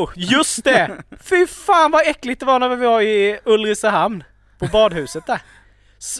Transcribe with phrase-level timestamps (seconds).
[0.00, 1.02] Jo, just det!
[1.20, 4.24] Fy fan vad äckligt det var när vi var i Ulricehamn.
[4.58, 5.42] På badhuset där.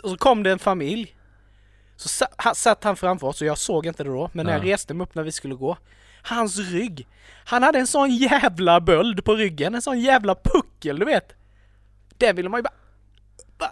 [0.02, 1.16] Och så kom det en familj.
[1.96, 4.72] Så satt han framför oss och jag såg inte det då, men när jag Ja.
[4.74, 5.76] reste mig upp när vi skulle gå.
[6.22, 7.06] Hans rygg.
[7.44, 11.32] Han hade en sån jävla böld på ryggen, en sån jävla puckel du vet.
[12.18, 12.74] Den ville man ju bara...
[13.58, 13.70] bara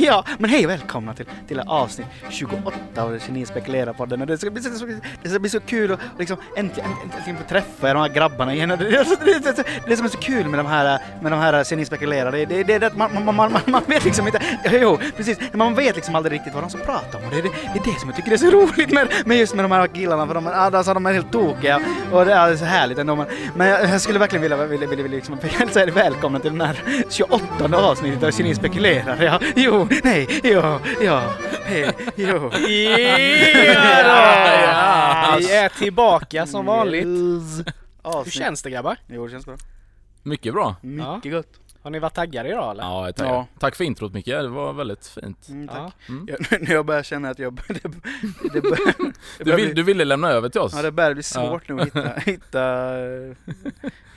[0.06, 4.20] Ja, men hej och välkomna till, till avsnitt 28 av Geni spekulerar podden.
[4.20, 4.86] Och Det ska bli så,
[5.22, 8.68] det ska bli så kul att liksom äntligen, äntligen få träffa de här grabbarna igen.
[8.78, 11.64] Det, det, det, det, det som är så kul med de här, med de här
[11.70, 14.40] Geni spekulerar, det, det, det är att man, man, man, man, man vet liksom inte,
[14.72, 17.24] jo precis, man vet liksom aldrig riktigt vad de som pratar om.
[17.24, 19.54] Och det, det, det är det som jag tycker är så roligt med, med just
[19.54, 21.80] med de här killarna, för de, är- alltså, de är helt tokiga.
[22.12, 23.16] Och det är så härligt ändå.
[23.16, 25.38] Men, men jag, jag skulle verkligen vilja, vilja, vilja, vilja liksom,
[25.70, 27.42] säga välkomna till den här 28
[27.76, 29.22] avsnittet av Geni spekulerar.
[29.22, 31.32] Ja, jo, nej, ja, ja,
[31.64, 32.50] hej, jo.
[33.76, 35.38] Ja då!
[35.38, 37.06] Vi är tillbaka som vanligt.
[38.24, 38.96] Hur känns det grabbar?
[39.06, 39.56] Jo, det känns bra.
[40.22, 40.76] Mycket bra.
[40.82, 41.59] Mycket gott.
[41.82, 42.82] Har ni varit taggade idag eller?
[42.82, 43.14] Ja, jag.
[43.26, 43.46] Ja.
[43.58, 45.48] Tack för introt Micke, det var väldigt fint.
[45.48, 45.76] Mm, tack.
[45.78, 45.92] Ja.
[46.14, 46.28] Mm.
[46.28, 47.54] Jag, när jag börjar känna att jag...
[47.68, 47.74] Det,
[48.52, 50.72] det, bör, det, Du, vill, bli, du ville lämna över till oss?
[50.76, 52.86] ja, det börjar bli svårt nu att hitta, hitta,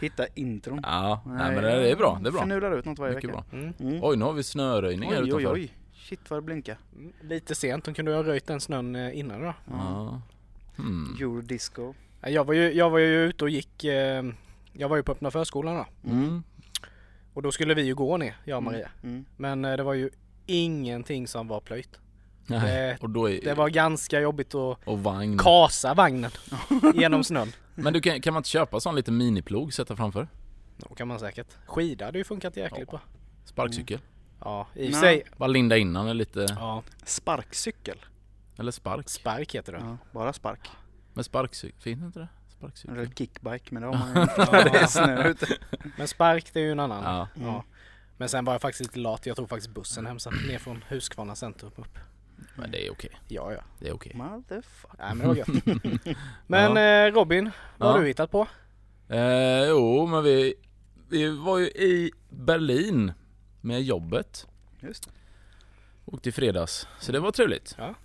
[0.02, 0.80] hitta intron.
[0.84, 2.19] Ja, nej, men det är bra.
[2.23, 2.41] Det är bra.
[2.41, 3.44] Förnular ut något varje Mycket vecka.
[3.52, 3.59] bra.
[3.59, 3.73] Mm.
[3.80, 4.00] Mm.
[4.03, 5.53] Oj, nu har vi snöröjning här Oj, oj, utanför.
[5.53, 5.73] oj.
[5.95, 6.78] Shit vad det blinkar.
[6.95, 9.53] Mm, Lite sent, de kunde ha röjt den snön eh, innan då.
[9.72, 10.22] Ja.
[10.75, 11.17] Hmm.
[11.22, 11.94] Eurodisco.
[12.22, 14.23] Ja, Jag var ju, jag var ju ute och gick, eh,
[14.73, 16.09] jag var ju på öppna förskolan då.
[16.09, 16.44] Mm.
[17.34, 18.89] Och då skulle vi ju gå ner, jag och Maria.
[19.03, 19.26] Mm.
[19.38, 20.09] Men eh, det var ju
[20.45, 22.00] ingenting som var plöjt.
[22.48, 22.62] Nej.
[22.62, 23.42] Det- Och då är...
[23.42, 25.38] Det var ganska jobbigt att Och vagn.
[25.38, 26.31] kasa vagnen
[26.95, 27.52] genom snön.
[27.75, 30.28] Men du kan, kan man inte köpa sån liten miniplog sätta framför?
[30.78, 31.48] Då kan man säkert.
[31.66, 32.92] Skida hade ju funkat jäkligt Ja.
[32.92, 33.02] bra.
[33.45, 34.00] Sparkcykel?
[34.40, 35.23] Ja, i och sig.
[35.38, 36.45] Bara linda innan är lite...
[36.50, 37.97] Ja, Sparkcykel.
[38.58, 39.09] Eller spark?
[39.09, 39.80] spark heter det.
[39.80, 40.70] Ja, bara spark.
[41.14, 42.28] Men sparkcykel, finns inte det?
[42.58, 42.97] Sparkcykel?
[42.97, 44.14] Eller kickbike, men det har man
[45.24, 45.47] ju inte.
[45.97, 47.03] Men spark det är ju en annan.
[47.03, 47.28] Ja.
[47.36, 47.47] Mm.
[47.47, 47.64] Ja.
[48.18, 49.25] Men sen var jag faktiskt lite lat.
[49.25, 50.34] Jag tog faktiskt bussen hem sen.
[50.47, 51.97] Ner från Huskvarna centrum upp.
[52.56, 53.09] Men det är okej.
[53.28, 53.59] Ja, ja.
[53.80, 54.12] Det är okej.
[54.16, 54.97] Motherfucker.
[55.00, 56.18] Nej men det var gött.
[56.47, 58.02] Men eh, Robin, vad har Ja.
[58.02, 58.47] du hittat på?
[59.09, 60.53] Eh, jo, men vi,
[61.09, 63.12] vi var ju i Berlin
[63.62, 64.47] med jobbet.
[64.80, 65.12] Just det.
[66.06, 66.88] Åkte i fredags.
[67.00, 67.75] Så det var trevligt.
[67.78, 67.96] Ja.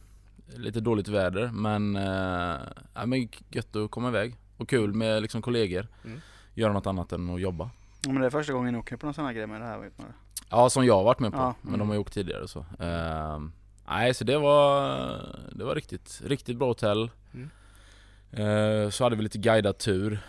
[0.57, 2.57] Lite dåligt väder men, eh,
[2.95, 4.35] ja, men gött att komma iväg.
[4.57, 5.87] Och kul med liksom kollegor.
[6.05, 6.21] Mm.
[6.55, 7.71] Göra något annat än att jobba.
[8.05, 9.67] Ja, men det är första gången jag åker på någon sån här grej med det
[9.67, 9.79] här.
[9.79, 10.07] Vet man.
[10.51, 11.39] Ja, som jag har varit med på.
[11.39, 11.79] Ja, Men mm.
[11.79, 12.59] de har ju åkt tidigare så.
[12.81, 13.41] Eh,
[13.89, 14.99] nej, så det var,
[15.53, 17.11] det var riktigt, riktigt bra hotell.
[17.35, 17.51] Mm.
[18.33, 20.21] Eh, så hade vi lite guidad tur.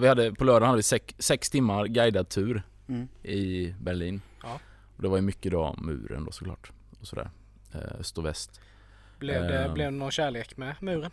[0.00, 3.08] Vi hade, på lördagen hade vi sex, sex timmar guidad tur Mm.
[3.22, 4.20] i Berlin.
[4.42, 4.60] Ja.
[4.96, 6.72] Och det var ju mycket då muren då såklart.
[7.00, 7.30] Och sådär.
[7.72, 8.60] Eh, Öst och väst.
[9.22, 9.72] Blev det, Eh.
[9.74, 11.10] blev det någon kärlek med muren?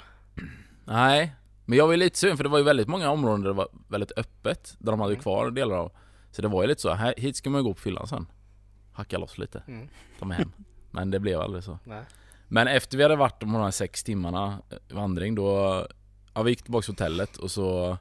[0.85, 3.47] Nej, men jag var ju lite sugen för det var ju väldigt många områden där
[3.49, 4.75] det var väldigt öppet.
[4.79, 5.21] Där de hade Mm.
[5.21, 5.91] kvar delar av.
[6.31, 8.27] Så det var ju lite så, här, hit ska man ju gå på fyllan sen.
[8.93, 9.89] Hacka loss lite, Mm.
[10.19, 10.51] ta med hem.
[10.91, 11.79] Men det blev aldrig så.
[11.83, 12.03] Nej.
[12.47, 15.87] Men efter vi hade varit de här sex timmarna eh, vandring då,
[16.33, 17.97] ja vi gick tillbaka till hotellet och så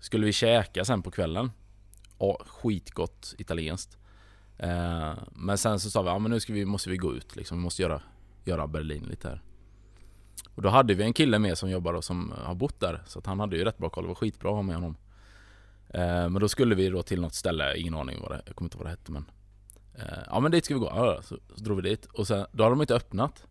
[0.00, 1.50] skulle vi käka sen på kvällen.
[2.18, 3.98] Ja, skitgott italienskt.
[4.58, 7.36] Eh, men sen så sa vi, ja men nu ska vi, måste vi gå ut
[7.36, 8.02] liksom, vi måste göra,
[8.46, 9.42] göra Berlin lite här.
[10.54, 13.18] Och då hade vi en kille med som jobbar och som har bott där, så
[13.18, 14.96] att han hade ju rätt bra koll, det var skitbra att ha med honom.
[15.88, 18.66] Eh, men då skulle vi då till något ställe, ingen aning vad det, jag kommer
[18.66, 19.24] inte ihåg vad det hette men
[19.94, 22.46] eh, Ja men dit ska vi gå, ja, så, så drog vi dit och sen,
[22.52, 23.46] då hade de inte öppnat.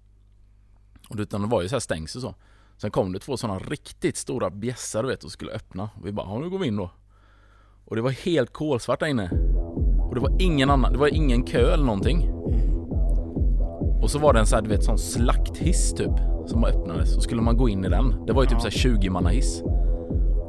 [1.10, 2.36] Och det- utan det var ju så här stängsel så.
[2.78, 5.90] Sen kom det två sådana riktigt stora bjässar du vet och skulle öppna.
[5.96, 6.92] Och vi bara, ja nu går vi in då.
[7.86, 9.30] Och det var helt kolsvart där inne.
[10.10, 12.30] Och det var ingen annan, det var ingen kö eller någonting.
[14.02, 16.12] Och så var det en sån här, du vet sån slakthiss typ.
[16.48, 17.14] Som öppnades.
[17.14, 18.26] Så skulle man gå in i den.
[18.28, 18.60] Det var ju typ Ja.
[18.60, 19.62] så här 20 manna hiss.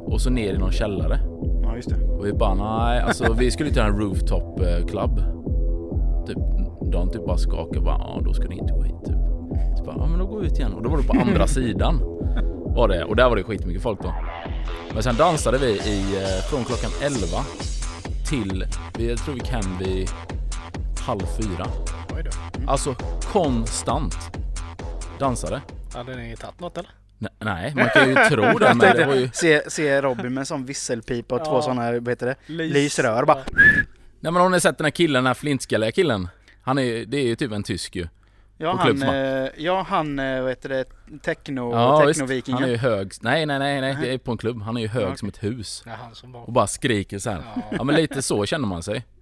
[0.05, 1.19] Och så ner i någon källare.
[1.63, 1.95] Ja, just det.
[2.05, 5.23] Och vi bara nej, alltså vi skulle till en rooftop eh, club.
[6.27, 6.37] Typ,
[6.91, 9.15] de typ bara skakade bara, ja då ska ni inte gå hit typ.
[9.77, 10.73] Så bara, ja men då går vi ut igen.
[10.73, 11.99] Och då var det på andra sidan.
[12.75, 14.13] Var det, och där var det skitmycket folk då.
[14.93, 17.17] Men sen dansade vi i, eh, från klockan 11
[18.29, 18.65] till,
[19.09, 20.09] jag tror vi kan vid
[21.07, 21.65] halv fyra.
[22.09, 22.29] Då.
[22.71, 22.95] Alltså
[23.33, 24.15] konstant
[25.19, 25.61] dansade.
[25.93, 26.91] Hade ni tagit något eller?
[27.39, 29.29] Nej, man kan ju tro det men det var ju...
[29.33, 31.45] Se, se Robin med sån visselpipa och Ja.
[31.45, 32.35] två såna, vad heter det?
[32.45, 32.73] Lys.
[32.73, 33.43] Lysrör bara.
[34.19, 36.27] Nej men har ni sett den här killen, den här flintskalliga killen?
[36.61, 38.07] Han är det är ju typ en tysk ju.
[38.57, 40.85] Ja På han, eh, ja han, eh, vad heter det,
[41.21, 42.59] techno, Ja technovikingen.
[42.61, 43.11] han är ju hög.
[43.21, 44.61] Nej nej nej nej, det är på en klubb.
[44.61, 45.83] Han är ju hög Ja, som ett hus.
[45.85, 46.41] Ja, han som var...
[46.41, 47.43] Och bara skriker så här.
[47.55, 47.61] Ja.
[47.71, 49.03] Ja men lite så känner man sig.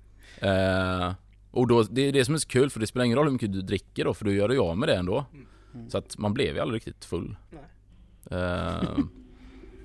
[0.42, 1.12] Eh,
[1.52, 3.32] Och då, det är det som är så kul för det spelar ingen roll hur
[3.34, 5.26] mycket du dricker då för du gör dig av med det ändå.
[5.74, 5.90] Mm.
[5.90, 7.36] Så att man blev ju aldrig riktigt full.
[7.50, 8.40] Nej.
[8.40, 8.98] Eh,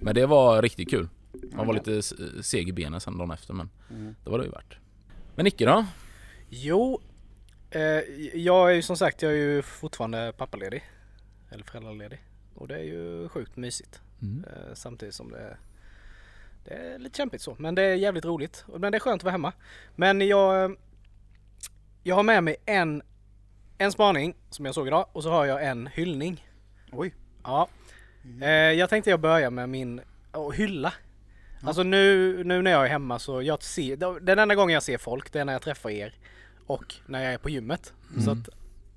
[0.01, 1.09] men det var riktigt kul.
[1.53, 2.03] Man var lite
[2.43, 4.15] seg i benen sen dagen efter men Mm.
[4.25, 4.79] det var det ju värt.
[5.35, 5.87] Men Nicke då?
[6.49, 7.01] Jo,
[7.71, 7.81] eh,
[8.35, 10.85] jag är ju som sagt jag är ju fortfarande pappaledig.
[11.51, 12.21] Eller föräldraledig.
[12.55, 14.01] Och det är ju sjukt mysigt.
[14.23, 14.45] Mm.
[14.45, 15.57] Eh, samtidigt som det,
[16.65, 17.57] det är lite kämpigt så.
[17.59, 18.65] Men det är jävligt roligt.
[18.69, 19.53] Och- Men det är skönt att vara hemma.
[19.97, 20.77] Men jag,
[22.06, 23.03] jag har med mig en,
[23.79, 26.47] en spaning som jag såg idag och så har jag en hyllning.
[26.93, 27.14] Oj.
[27.44, 27.69] Ja.
[28.43, 30.00] Eh, jag tänkte jag börja med min
[30.32, 30.93] att hylla.
[31.62, 34.99] Alltså nu, nu när jag är hemma så jag ser, den enda gången jag ser
[34.99, 36.14] folk det är när jag träffar er
[36.67, 37.93] och när jag är på gymmet.
[38.25, 38.43] Så Mm.
[38.43, 38.49] att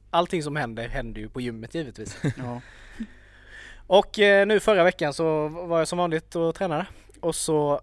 [0.10, 2.18] allting som händer händer ju på gymmet givetvis.
[2.38, 2.62] Ja.
[3.88, 6.86] Och eh, nu förra veckan så var jag som vanligt och tränade.
[7.20, 7.74] Och så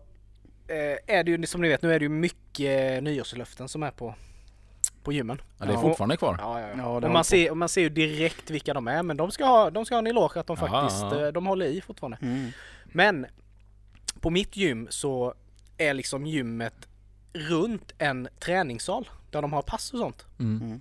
[0.68, 3.90] eh, är det ju som ni vet nu är det ju mycket nyårslöften som är
[3.90, 4.14] på,
[5.06, 5.40] på gymmen.
[5.58, 6.36] Ja, det är fortfarande kvar.
[6.40, 6.74] Ja, ja, ja.
[6.76, 9.30] Ja, det och, man ser, och man ser ju direkt vilka de är men de
[9.30, 11.26] ska ha, de ska ha en eloge att de Aha, faktiskt ja.
[11.26, 12.18] eh, de håller i fortfarande.
[12.22, 12.50] Mm.
[12.84, 13.26] Men
[14.20, 15.34] på mitt gym så
[15.78, 16.88] är liksom gymmet
[17.32, 20.26] runt en träningssal där de har pass och sånt.
[20.38, 20.80] Mm.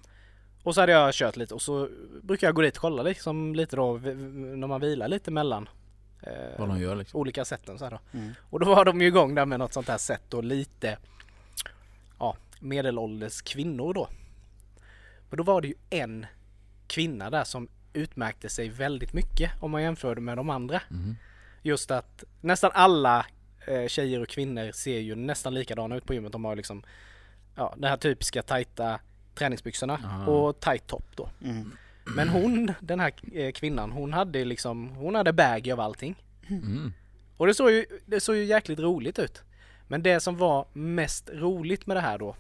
[0.63, 1.89] Och så hade jag kört lite och så
[2.21, 5.69] brukar jag gå dit och kolla liksom lite då när man vilar lite mellan
[6.21, 7.19] eh, Vad de gör liksom.
[7.19, 7.99] olika sätten så här då.
[8.17, 8.33] Mm.
[8.49, 10.97] Och då var de ju igång där med något sånt här sätt och lite
[12.19, 14.09] ja, medelålders kvinnor då.
[15.29, 16.25] Men då var det ju en
[16.87, 20.81] kvinna där som utmärkte sig väldigt mycket om man jämförde med de andra.
[20.89, 21.15] Mm.
[21.61, 23.25] Just att nästan alla
[23.67, 26.31] eh, tjejer och kvinnor ser ju nästan likadana ut på gymmet.
[26.31, 26.83] De har liksom
[27.55, 28.99] ja, den här typiska tajta
[29.35, 30.31] träningsbyxorna Aha.
[30.31, 31.29] och tight top då.
[31.43, 31.71] Mm.
[32.15, 36.15] Men hon, den här eh, kvinnan, hon hade liksom, hon hade baggy av allting.
[36.47, 36.93] Mm.
[37.37, 39.43] Och det såg ju, det såg ju jäkligt roligt ut.
[39.87, 42.35] Men det som var mest roligt med det här då,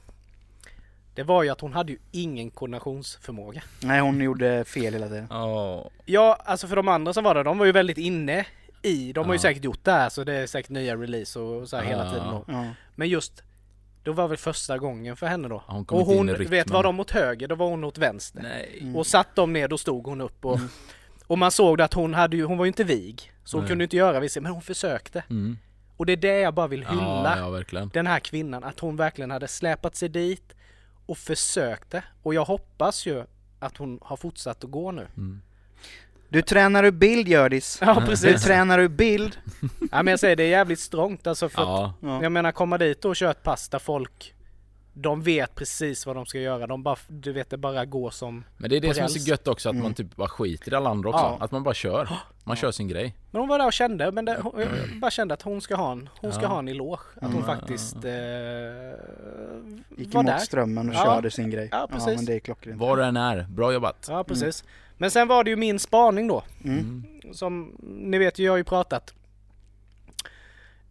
[1.15, 3.61] det var ju att hon hade ju ingen koordinationsförmåga.
[3.81, 5.27] Nej, hon gjorde fel hela tiden.
[5.29, 5.89] Ja.
[6.05, 8.45] Ja, alltså för de andra som var där, de var ju väldigt inne
[8.81, 11.69] i, de har ju säkert gjort det här så det är säkert nya release och
[11.69, 12.45] så här hela tiden då.
[12.47, 12.65] Ja.
[12.95, 13.43] Men just,
[14.03, 15.63] det var väl första gången för henne då.
[15.67, 18.41] Hon och hon, vet var de åt höger, då var hon åt vänster.
[18.41, 18.77] Nej.
[18.81, 18.95] Mm.
[18.95, 20.59] Och satt de ner, då stod hon upp och,
[21.27, 23.31] och man såg att hon hade ju, hon var ju inte vig.
[23.43, 23.69] Så hon Nej.
[23.69, 25.23] kunde inte göra vissa, men hon försökte.
[25.29, 25.57] Mm.
[25.97, 27.37] Och det är det jag bara vill hylla.
[27.39, 30.55] Ja, ja, den här kvinnan, att hon verkligen hade släpat sig dit
[31.05, 32.03] och försökte.
[32.23, 33.23] Och jag hoppas ju
[33.59, 35.07] att hon har fortsatt att gå nu.
[35.17, 35.41] Mm.
[36.29, 37.77] Du tränar ur bild Hjördis.
[37.81, 38.43] Ja Du precis.
[38.43, 39.37] tränar ur bild.
[39.91, 41.93] ja, men jag säger det är jävligt strångt alltså för att, Ja.
[42.01, 42.23] Ja.
[42.23, 44.34] Jag menar komma dit och köra ett pass där folk
[44.97, 46.67] de vet precis vad de ska göra.
[46.67, 48.43] De bara, du vet det bara går som...
[48.57, 49.23] Men det är det som är räls.
[49.23, 49.83] så gött också, att Mm.
[49.83, 51.21] man typ bara skiter i alla andra också.
[51.23, 51.37] Ja.
[51.39, 52.09] Att man bara kör.
[52.43, 53.15] Man kör sin grej.
[53.31, 55.75] Men hon var där och kände, men det, hon, jag bara kände att hon ska
[55.75, 56.47] ha en, hon ska Ja.
[56.47, 56.99] ha en eloge.
[57.15, 57.45] Att hon Mm.
[57.45, 58.01] faktiskt eh,
[59.97, 60.37] Gick var emot där.
[60.37, 61.03] strömmen och Ja.
[61.05, 61.69] körde sin grej.
[61.71, 62.15] Ja, precis.
[62.15, 62.79] men det är klockrent.
[62.81, 64.07] Var du än är, bra jobbat.
[64.09, 64.63] Ja precis.
[64.97, 66.43] Men sen var det ju min spaning då.
[66.63, 67.03] Mm.
[67.33, 69.13] Som ni vet ju, jag har ju pratat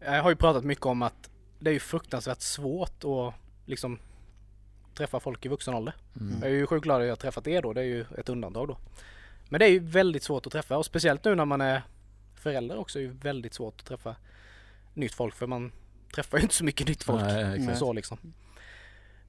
[0.00, 3.98] Jag har ju pratat mycket om att det är ju fruktansvärt svårt att liksom
[4.94, 5.94] träffa folk i vuxen ålder.
[6.20, 6.38] Mm.
[6.42, 8.28] Jag är ju sjukt glad att jag har träffat er då, det är ju ett
[8.28, 8.78] undantag då.
[9.48, 11.82] Men det är ju väldigt svårt att träffa och speciellt nu när man är
[12.34, 14.16] förälder också är det ju väldigt svårt att träffa
[14.94, 15.72] nytt folk för man
[16.14, 17.22] träffar ju inte så mycket nytt folk.
[17.22, 18.18] Nej, så liksom.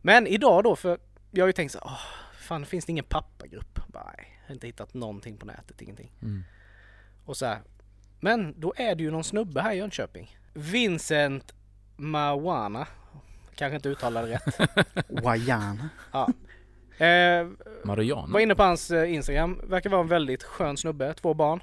[0.01, 0.99] Men idag då, för
[1.31, 1.99] jag har ju tänkt så åh,
[2.39, 3.79] fan finns det ingen pappagrupp?
[3.87, 6.11] Bara, Nej, jag har inte hittat någonting på nätet, ingenting.
[6.21, 6.43] Mm.
[7.25, 7.61] Och så här.
[8.19, 10.37] Men då är det ju någon snubbe här i Jönköping.
[10.53, 11.53] Vincent
[11.95, 12.87] Mawana.
[13.55, 14.59] Kanske inte uttalade rätt.
[15.23, 15.89] Wajana.
[16.11, 16.29] Ja.
[17.05, 17.47] Eh,
[17.83, 18.27] Mariana.
[18.33, 19.61] var inne på hans eh, Instagram.
[19.63, 21.13] Verkar vara en väldigt skön snubbe.
[21.13, 21.59] Två barn.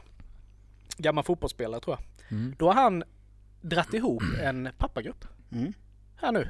[0.97, 2.39] Gammal fotbollsspelare tror jag.
[2.39, 2.55] Mm.
[2.59, 3.05] Då har han
[3.61, 5.25] dratt ihop en pappagrupp.
[5.53, 5.73] Mm.
[6.17, 6.49] Här nu.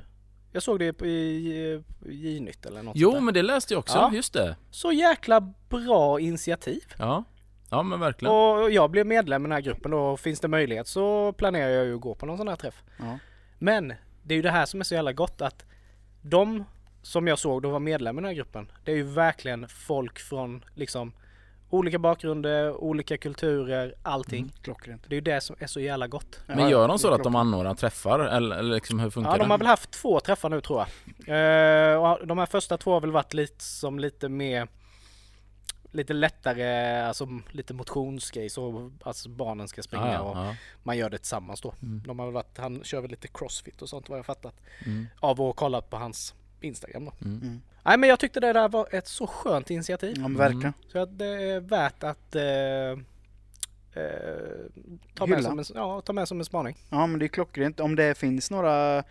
[0.52, 3.20] Jag såg det i J-nytt eller något Jo där.
[3.20, 4.10] men det läste jag också, Ja.
[4.14, 4.56] just det.
[4.70, 6.82] Så jäkla bra initiativ.
[6.98, 7.24] Ja.
[7.70, 8.34] Ja men verkligen.
[8.34, 11.84] Och jag blev medlem i den här gruppen och finns det möjlighet så planerar jag
[11.86, 12.82] ju att gå på någon sån här träff.
[12.98, 13.18] Ja.
[13.58, 13.92] Men
[14.22, 15.64] det är ju det här som är så jävla gott att
[16.22, 16.64] de
[17.02, 18.72] som jag såg då var medlem i den här gruppen.
[18.84, 21.12] Det är ju verkligen folk från liksom
[21.70, 24.38] olika bakgrunder, olika kulturer, allting.
[24.38, 24.52] Mm.
[24.62, 25.02] Klockrent.
[25.08, 26.40] Det är ju det som är så jävla gott.
[26.46, 29.42] Men gör de så att de anordnar träffar eller, eller liksom hur funkar Ja, de
[29.44, 29.50] det?
[29.52, 30.84] har väl haft två träffar nu tror
[31.26, 31.92] jag.
[31.92, 34.68] Eh, och de här första två har väl varit lite som lite mer
[35.94, 41.10] Lite lättare, alltså lite motionsgrej så alltså barnen ska springa ja, och ja, man gör
[41.10, 41.74] det tillsammans då.
[41.82, 42.02] Mm.
[42.06, 44.54] De har väl varit, han kör väl lite crossfit och sånt vad jag fattat.
[44.78, 44.86] ja.
[44.86, 45.06] Mm.
[45.20, 47.12] Av att ha kollat på hans Instagram då.
[47.24, 47.42] Mm.
[47.42, 47.62] Mm.
[47.82, 50.16] Nej men jag tyckte det där var ett så skönt initiativ.
[50.16, 50.72] Ja, men verkligen.
[50.92, 52.96] Så att det är värt att eh, eh,
[55.14, 56.76] ta, med som en, ja, ta med som en spaning.
[56.90, 57.80] Ja men det är klockrent.
[57.80, 59.04] Om det finns några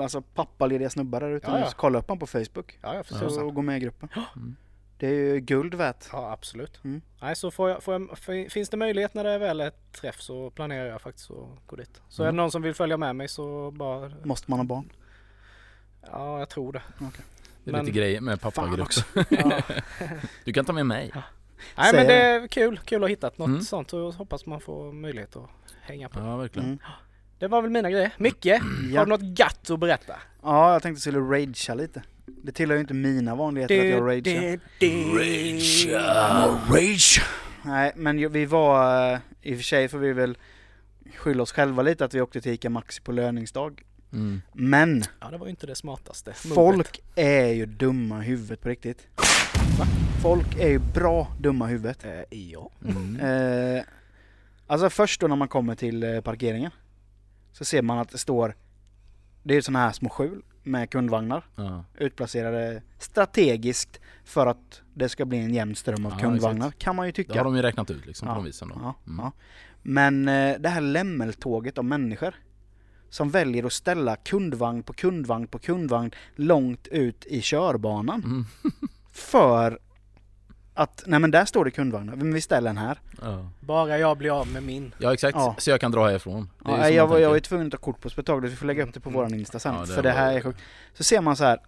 [0.00, 1.70] alltså pappalediga snubbar där ute Ja, ja.
[1.70, 2.78] Så kolla upp han på Facebook.
[2.82, 3.44] Ja, jag Så, förstår.
[3.44, 4.08] och gå med i gruppen.
[4.36, 4.56] Mm.
[5.02, 6.04] Det är ju guld värt.
[6.12, 6.80] Ja, absolut.
[6.84, 7.02] Mm.
[7.20, 7.94] Nej, så får jag, får
[8.28, 11.66] jag, finns det möjlighet när det väl är ett träff så planerar jag faktiskt att
[11.66, 12.00] gå dit.
[12.08, 12.36] Så är det Mm.
[12.36, 14.92] någon som vill följa med mig så bara, Måste man ha barn?
[16.10, 16.82] ja jag tror det.
[16.98, 18.80] Det är Men- lite grejer med Fan pappagrupp.
[18.86, 19.04] också.
[19.30, 19.60] Ja.
[20.44, 21.10] Du kan ta med mig.
[21.76, 23.60] Nej Säger men det är kul, kul att ha hittat något Mm.
[23.60, 25.50] sånt och hoppas man får möjlighet att
[25.82, 26.20] hänga på.
[26.20, 26.68] Ja, verkligen.
[26.68, 26.78] Mm.
[27.38, 28.10] Det var väl mina grejer.
[28.18, 28.60] Micke, har
[28.92, 29.04] Ja.
[29.04, 30.14] du något gatt att berätta?
[30.42, 32.02] ja, jag tänkte att jag skulle ragea lite.
[32.42, 34.60] Det tillhör ju inte mina vanligheter att jag ragear.
[36.72, 37.22] Rage!
[37.64, 40.38] Nej, men vi var, eh, i och för sig får vi väl
[41.16, 43.82] skylla oss själva lite att vi åkte till ICA Maxi på löningsdag.
[44.12, 44.42] Mm.
[44.52, 46.32] Men Ja det var ju inte det smartaste.
[46.32, 49.06] folk är ju dumma i huvudet på riktigt.
[50.22, 52.04] Folk är ju bra dumma i huvudet.
[52.04, 52.70] Eh, ja.
[52.84, 53.20] Mm.
[53.76, 53.82] Eh,
[54.66, 56.70] alltså först då när man kommer till eh, parkeringen
[57.52, 58.54] så ser man att det står
[59.42, 61.84] Det är sådana här små skjul med kundvagnar Ja.
[61.98, 66.82] utplacerade strategiskt för att det ska bli en jämn ström av Ja, kundvagnar exakt.
[66.82, 67.34] kan man ju Det tycka.
[67.38, 68.34] har de ju räknat ut liksom Ja.
[68.34, 68.94] på de visen då.
[69.06, 69.30] Mm.
[69.82, 72.34] Men eh, det här lämmeltåget av människor
[73.08, 78.44] som väljer att ställa kundvagn på kundvagn på kundvagn långt ut i körbanan Mm.
[79.12, 79.78] för
[80.74, 82.98] att, nej men där står det kundvagnar, men vi ställer den här.
[83.22, 83.48] Ja.
[83.60, 84.94] Bara jag blir av med min.
[84.98, 85.54] ja exakt, Ja.
[85.58, 86.50] så jag kan dra härifrån.
[86.64, 88.82] Ja, jag, man var, jag var tvungen att ta kort på tag, vi får lägga
[88.84, 89.18] upp det på Mm.
[89.18, 90.58] våran Insta sen, Ja, det för det här är sjukt.
[90.94, 91.58] Så ser man så här,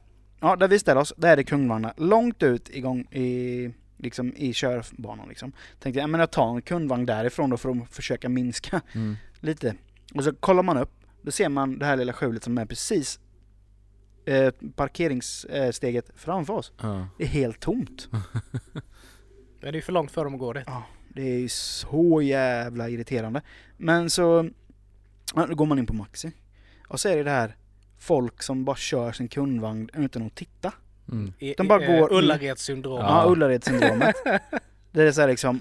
[0.41, 4.53] ja där vi ställer oss, där är det kundvagnar långt ut igång i, liksom i
[4.53, 5.53] körbanan liksom.
[5.81, 9.17] Tänkte jag, men jag tar en kundvagn därifrån då för att försöka minska Mm.
[9.41, 9.75] lite.
[10.15, 10.91] Och så kollar man upp,
[11.23, 13.21] då ser man det här lilla skjulet som är precis
[14.27, 16.73] eh, parkeringssteget framför oss.
[16.83, 17.09] Ja.
[17.19, 18.09] Det är helt tomt.
[19.61, 20.65] Det är ju för långt för dem att gå dit.
[20.67, 23.43] Ja, det är ju så jävla irriterande.
[23.77, 24.51] Men så
[25.35, 26.33] ja, då går man in på Maxi.
[26.89, 27.57] Och så är det det här
[27.99, 30.73] folk som bara kör sin kundvagn utan att titta.
[31.13, 31.33] Mm.
[31.57, 32.99] De bara i, eh, går- Ullareds-syndrom.
[33.01, 33.25] Ja.
[33.29, 34.15] Ullared-syndromet.
[34.93, 35.61] det är så här liksom,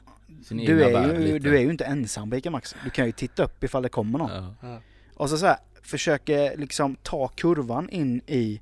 [0.49, 2.75] du är, ju, du är ju inte ensam på ICA Maxi.
[2.83, 4.31] Du kan ju titta upp ifall det kommer någon.
[4.31, 4.55] Ja.
[4.61, 4.81] Ja.
[5.15, 8.61] Och så, så här, försöker liksom ta kurvan in i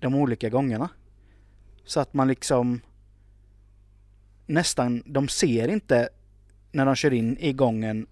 [0.00, 0.88] de olika gångerna.
[1.84, 2.80] Så att man liksom
[4.46, 6.08] nästan, de ser inte
[6.72, 8.06] när de kör in i gången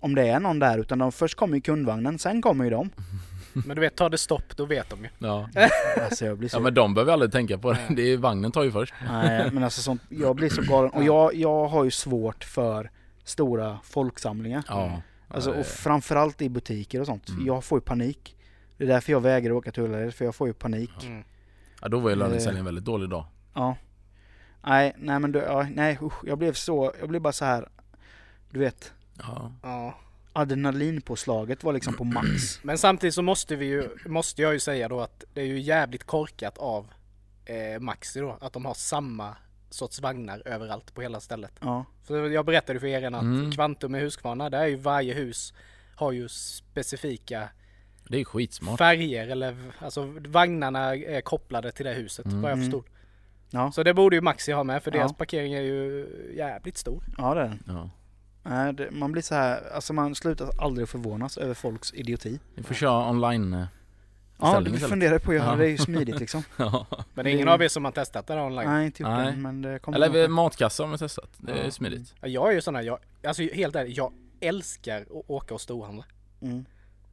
[0.00, 2.90] om det är någon där utan de, först kommer ju kundvagnen, sen kommer ju de.
[3.52, 5.08] Men du vet, tar det stopp då vet de ju.
[5.18, 5.48] Ja.
[6.04, 6.56] Alltså jag blir så...
[6.56, 8.94] ja men de behöver aldrig tänka på det, det är, vagnen tar ju först.
[9.08, 10.90] Nej men alltså sånt, jag blir så galen.
[10.90, 12.90] Och jag, jag har ju svårt för
[13.24, 14.62] stora folksamlingar.
[14.68, 15.02] Ja.
[15.28, 17.28] Alltså, och framförallt i butiker och sånt.
[17.28, 17.46] Mm.
[17.46, 18.36] Jag får ju panik.
[18.76, 21.04] Det är därför jag vägrar åka till Ullared, för jag får ju panik.
[21.04, 21.24] Mm.
[21.80, 22.18] ja då var ju Eh.
[22.18, 23.26] löningshelgen väldigt dålig dag.
[23.54, 23.76] Ja.
[24.66, 27.68] Nej, nej men du, ja, nej usch, jag blev så, jag blev bara så här.
[28.50, 29.52] Du vet, Ja.
[29.62, 29.94] Ja.
[30.32, 32.58] adrenalinpåslaget var liksom på max.
[32.62, 35.60] Men samtidigt så måste vi ju, måste jag ju säga då att det är ju
[35.60, 36.86] jävligt korkat av
[37.44, 39.36] eh, Maxi då, att de har samma
[39.70, 41.52] sorts vagnar överallt på hela stället.
[41.60, 43.52] Ja, För jag berättade för er redan att Mm.
[43.52, 45.52] Kvantum i Huskvarna, där är ju varje hus
[45.96, 47.48] har ju specifika
[48.08, 48.78] Det är skitsmart.
[48.78, 52.42] färger eller alltså vagnarna är kopplade till det huset Mm.
[52.42, 52.70] vad jag Mm.
[52.70, 52.84] förstod.
[53.50, 54.96] ja, Så det borde ju Maxi ha med för Ja.
[54.98, 56.06] deras parkering är ju
[56.36, 57.04] jävligt stor.
[57.18, 57.62] ja det är den.
[57.66, 57.90] Ja.
[58.42, 62.38] Nej, det, man blir så här, alltså man slutar aldrig förvånas över folks idioti.
[62.54, 63.66] Vi får köra online eh,
[64.40, 64.88] Ja, istället.
[64.88, 65.56] funderar på att göra, Ja.
[65.56, 66.42] det är ju smidigt liksom.
[66.56, 66.86] Ja.
[67.14, 68.68] Men det är ingen av er som har testat det där online?
[68.70, 69.30] Nej, inte gjort Nej.
[69.32, 71.30] det, men det kommer Eller nog matkassa har vi testat.
[71.36, 71.70] Det är Ja.
[71.70, 72.14] smidigt.
[72.20, 75.60] Ja, Jag är ju sån här, jag, alltså helt ärligt, jag älskar att åka och
[75.60, 76.04] storhandla.
[76.42, 76.64] Mm.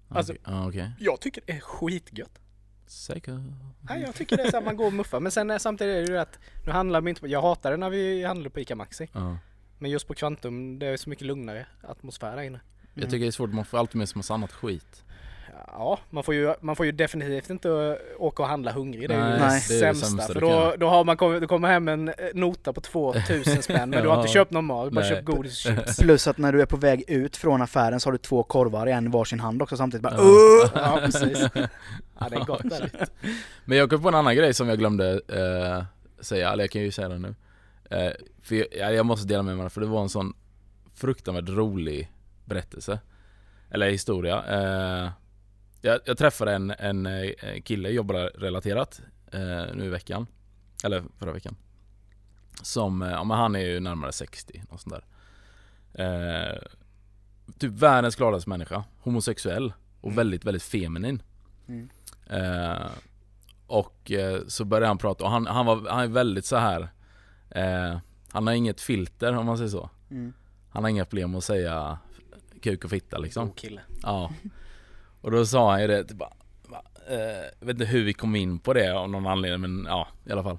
[0.09, 0.33] Alltså-.
[0.45, 0.91] Ja okej.
[0.99, 2.39] Jag tycker det är skitgött.
[2.87, 3.43] Säker.
[3.81, 5.19] Nej, jag tycker det är så att man går och muffar.
[5.19, 7.77] Men sen samtidigt är det ju att, nu handlar vi inte på, jag hatar det
[7.77, 9.07] när vi handlar på ICA Maxi.
[9.13, 9.37] Ja.
[9.77, 12.59] Men just på Kvantum, det är så mycket lugnare atmosfär där inne.
[12.93, 15.03] Jag tycker det är svårt, man får alltid med sig massa annat skit.
[15.67, 19.09] Ja, man får ju, man får ju definitivt inte åka och handla hungrig.
[19.09, 19.61] Det är ju Nej, Nej.
[19.69, 20.07] det är det sämsta.
[20.07, 23.61] sämsta för då, då har man kommit, du kommer hem en eh, nota på 2000
[23.63, 24.33] spänn men du har inte Ja.
[24.33, 25.09] köpt någon mat, bara Nej.
[25.09, 25.97] köpt godis och chips.
[25.99, 28.87] Plus att när du är på väg ut från affären så har du två korvar
[28.87, 30.03] i en varsin hand också samtidigt.
[30.03, 30.69] Bara, Ja.
[30.75, 31.47] Ja, precis.
[32.19, 32.91] Ja, det är gott där.
[33.65, 35.83] Men jag kom på en annan grej som jag glömde eh,
[36.23, 37.35] säga, eller jag kan ju säga det nu.
[37.89, 40.33] Eh, för jag, ja, jag måste dela med mig för det var en sån
[40.95, 42.11] fruktansvärt rolig
[42.45, 42.99] berättelse.
[43.71, 44.43] Eller historia.
[44.47, 45.09] Eh,
[45.85, 49.01] jag, jag träffade en, en eh, kille, jobbar relaterat
[49.31, 50.27] eh, nu i veckan.
[50.83, 51.55] Eller förra veckan.
[52.61, 55.05] Som, eh, ja men han är ju närmare 60 och sånt där.
[56.03, 56.57] Eh,
[57.59, 58.83] typ världens gladaste människa.
[58.99, 59.73] Homosexuell.
[60.01, 60.15] Och Mm.
[60.15, 61.21] väldigt, väldigt feminin.
[61.67, 61.89] Mm.
[62.29, 62.87] Eh,
[63.67, 66.89] och eh, så började han prata och han, han, var, han är väldigt så här.
[67.49, 67.97] Eh,
[68.31, 69.89] han har inget filter om man säger så.
[70.11, 70.33] Mm.
[70.69, 71.97] Han har inga problem att säga
[72.61, 73.47] kuk och fitta liksom.
[73.47, 73.81] God kille.
[74.01, 74.31] Ja.
[75.25, 78.73] Och då sa han ju det, typ eh, vet inte hur vi kom in på
[78.73, 80.57] det av någon anledning men ja, i alla fall.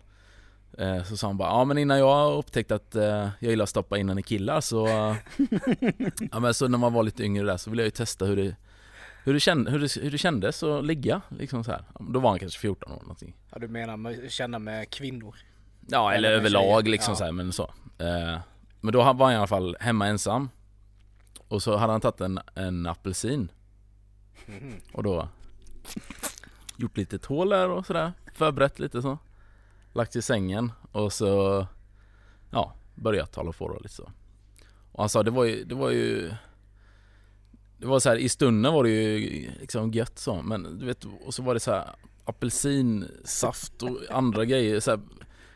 [0.78, 3.68] Eh, så sa han bara, ja men innan jag upptäckte att eh, jag gillar att
[3.68, 4.86] stoppa in en i killar så,
[6.32, 8.36] ja men så när man var lite yngre där så ville jag ju testa hur
[8.36, 8.56] det,
[9.24, 11.84] hur det, känd, hur det, hur det kändes att ligga liksom så här.
[12.00, 13.36] Då var han kanske 14 år någonting.
[13.52, 15.36] Ja, du menar med, känna med kvinnor?
[15.88, 17.16] Ja eller, Eller överlag tjejer, liksom ja.
[17.16, 17.70] så här, men så.
[17.98, 18.38] Eh,
[18.80, 20.48] men då var han i alla fall hemma ensam.
[21.48, 23.48] Och så hade han tagit en, en apelsin
[24.92, 25.28] och då
[26.76, 28.12] gjort lite hål där och sådär.
[28.32, 29.18] Förberett lite så.
[29.92, 31.66] Lagt sig i sängen och så
[32.50, 34.10] ja, börjat hålla på då lite så.
[34.92, 36.32] Och han sa det var ju, det var ju
[37.78, 41.04] Det var så här i stunden var det ju liksom gött så men du vet
[41.24, 41.90] och så var det så här
[42.24, 45.00] apelsinsaft och andra grejer så här,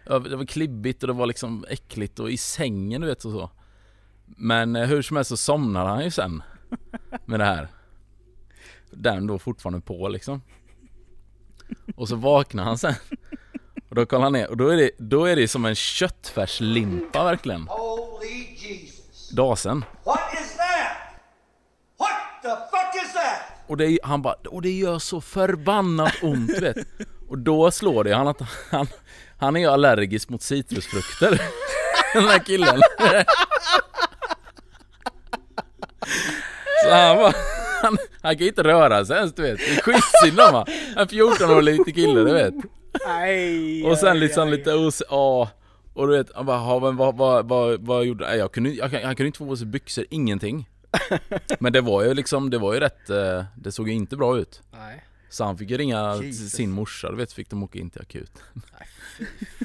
[0.05, 3.51] det var klibbigt och det var liksom äckligt och i sängen du vet och så.
[4.25, 6.43] Men eh, hur som helst så somnade han ju sen
[7.25, 7.69] med det här.
[8.91, 10.43] Den då fortfarande på liksom.
[11.97, 12.95] Och så vaknar han sen.
[13.89, 17.25] Och då kollar han ner och då är det, då är det som en köttfärslimpa
[17.25, 17.69] verkligen.
[17.69, 19.31] Holy Jesus.
[19.31, 19.85] Dasen.
[20.05, 20.97] What is that?
[21.99, 23.67] What the fuck is that?
[23.67, 26.77] Och det, han bara, och det gör så förbannat ont vet.
[27.29, 28.87] Och då slår det han att han,
[29.39, 31.43] han är allergisk mot citrusfrukter.
[32.15, 32.81] Den här killen.
[36.85, 37.33] Så han bara,
[37.83, 39.59] han, han kan ju inte röra sig ens du vet.
[39.59, 40.65] Det är skitsynd om han.
[40.97, 42.55] En 14 år liten kille du vet.
[43.07, 44.51] Nej, Och sen liksom aj.
[44.51, 45.51] lite os, ja.
[45.95, 48.37] Och du vet, han bara, "Ja, men vad, vad, vad, vad gjorde jag?
[48.39, 50.69] Jag kunde, jag, jag kunde inte få på sig byxor, ingenting.
[51.61, 54.39] Men det var ju liksom, det var ju rätt, eh, det såg ju inte bra
[54.39, 54.63] ut.
[54.73, 56.51] Nej, Så han fick ju ringa Jesus.
[56.53, 58.33] sin morsa, du vet, fick de åka in till akut.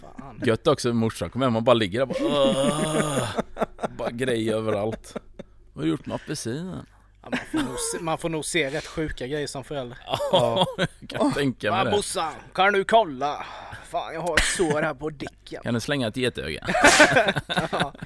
[0.01, 0.41] fan.
[0.45, 5.13] Gött också, morsan kom hem och bara ligger där bara, bara grejer överallt.
[5.73, 6.85] Vad har du gjort med apelsinen?
[7.25, 9.97] Ja, man, får nog se, man får nog se rätt sjuka grejer som förälder.
[10.31, 11.91] Ja, jag kan tänka mig det.
[11.91, 13.45] brorsan, kan du kolla?
[13.85, 15.61] Fan, jag har ett sår här på dicken.
[15.63, 16.67] Kan du slänga ett getöga?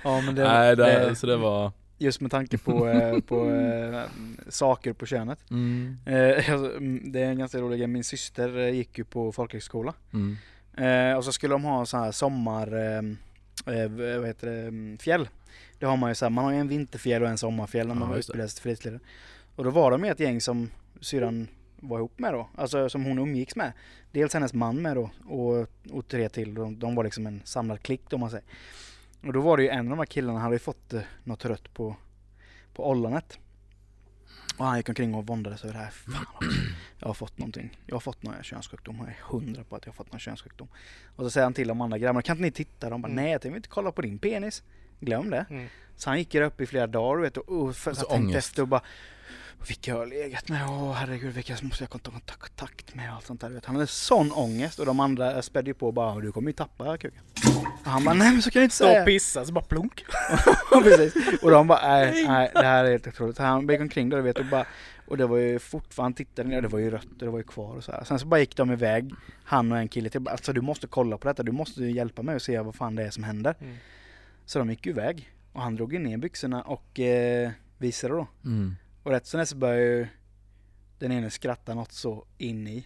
[0.03, 1.71] Ja men det, Nej, det, det, så det var...
[1.97, 4.01] just med tanke på, eh, på eh,
[4.49, 5.39] saker på könet.
[5.51, 9.31] Mm, Eh, alltså, mm, det är en ganska rolig grej, min syster gick ju på
[9.31, 9.93] folkhögskola.
[10.13, 12.67] mm, och så skulle de ha så här sommar,
[14.17, 15.29] vad heter det, mm, fjäll.
[15.79, 17.95] Det har man ju så här, man har ju en vinterfjäll och en sommarfjäll när
[17.95, 18.31] Ja, man var just det.
[18.31, 18.99] utbildad till fritidsledare.
[19.55, 20.69] Och då var de med ett gäng som
[21.01, 21.47] syrran
[21.79, 23.71] var ihop med då, alltså som hon umgicks med.
[24.11, 27.81] Dels hennes man med då och, och tre till, de, de var liksom en samlad
[27.81, 28.45] klick om man säger.
[29.25, 31.01] Och då var det ju en av de här killarna, han hade ju fått eh,
[31.23, 31.95] något rött på,
[32.73, 33.39] på ollonet.
[34.57, 35.89] Och han gick omkring och våndades över det här.
[35.91, 36.49] Fan också.
[36.99, 37.77] Jag har fått någonting.
[37.85, 38.97] Jag har fått någon könssjukdom.
[38.99, 40.67] Jag är hundra på att jag har fått någon könssjukdom.
[41.15, 42.89] Och så säger han till de andra grabbarna, kan inte ni titta?
[42.89, 43.23] De bara, Mm.
[43.23, 44.63] nej jag tänker inte kolla på din penis.
[44.99, 45.45] Glöm det.
[45.49, 45.67] Mm.
[45.95, 48.05] Så han gick där uppe i flera dagar vet, och, och för, Och så så
[48.09, 48.49] jag tänkte ångest.
[48.49, 48.81] efter och bara
[49.67, 53.25] vilka jag har legat med, åh herregud vilka måste jag ta kontakt med och allt
[53.25, 53.49] sånt där.
[53.49, 53.65] Vet.
[53.65, 56.53] Han hade sån ångest och de andra spädde ju på och bara du kommer ju
[56.53, 57.21] tappa kuken.
[57.85, 59.05] Och han bara nej men så kan jag inte Stå och säga.
[59.05, 60.05] pissa så bara plunk.
[60.71, 61.43] Ja, precis.
[61.43, 63.37] Och de bara nej, nej det här är helt otroligt.
[63.37, 64.65] Så han gick omkring där du vet och bara
[65.07, 67.43] och det var ju fortfarande, tittade ner, det var ju rött och det var ju
[67.43, 68.03] kvar och så här.
[68.03, 69.11] Sen så bara gick de iväg,
[69.43, 70.27] han och en kille till.
[70.27, 72.95] Alltså du måste kolla på detta, du måste ju hjälpa mig och se vad fan
[72.95, 73.55] det är som händer.
[73.59, 73.75] Mm.
[74.49, 78.27] Så de gick ju iväg och han drog ju ner byxorna och eh, visade då.
[78.45, 78.75] mm.
[79.03, 80.07] Och rätt som det så började ju
[80.99, 82.85] den ene skratta något så in i.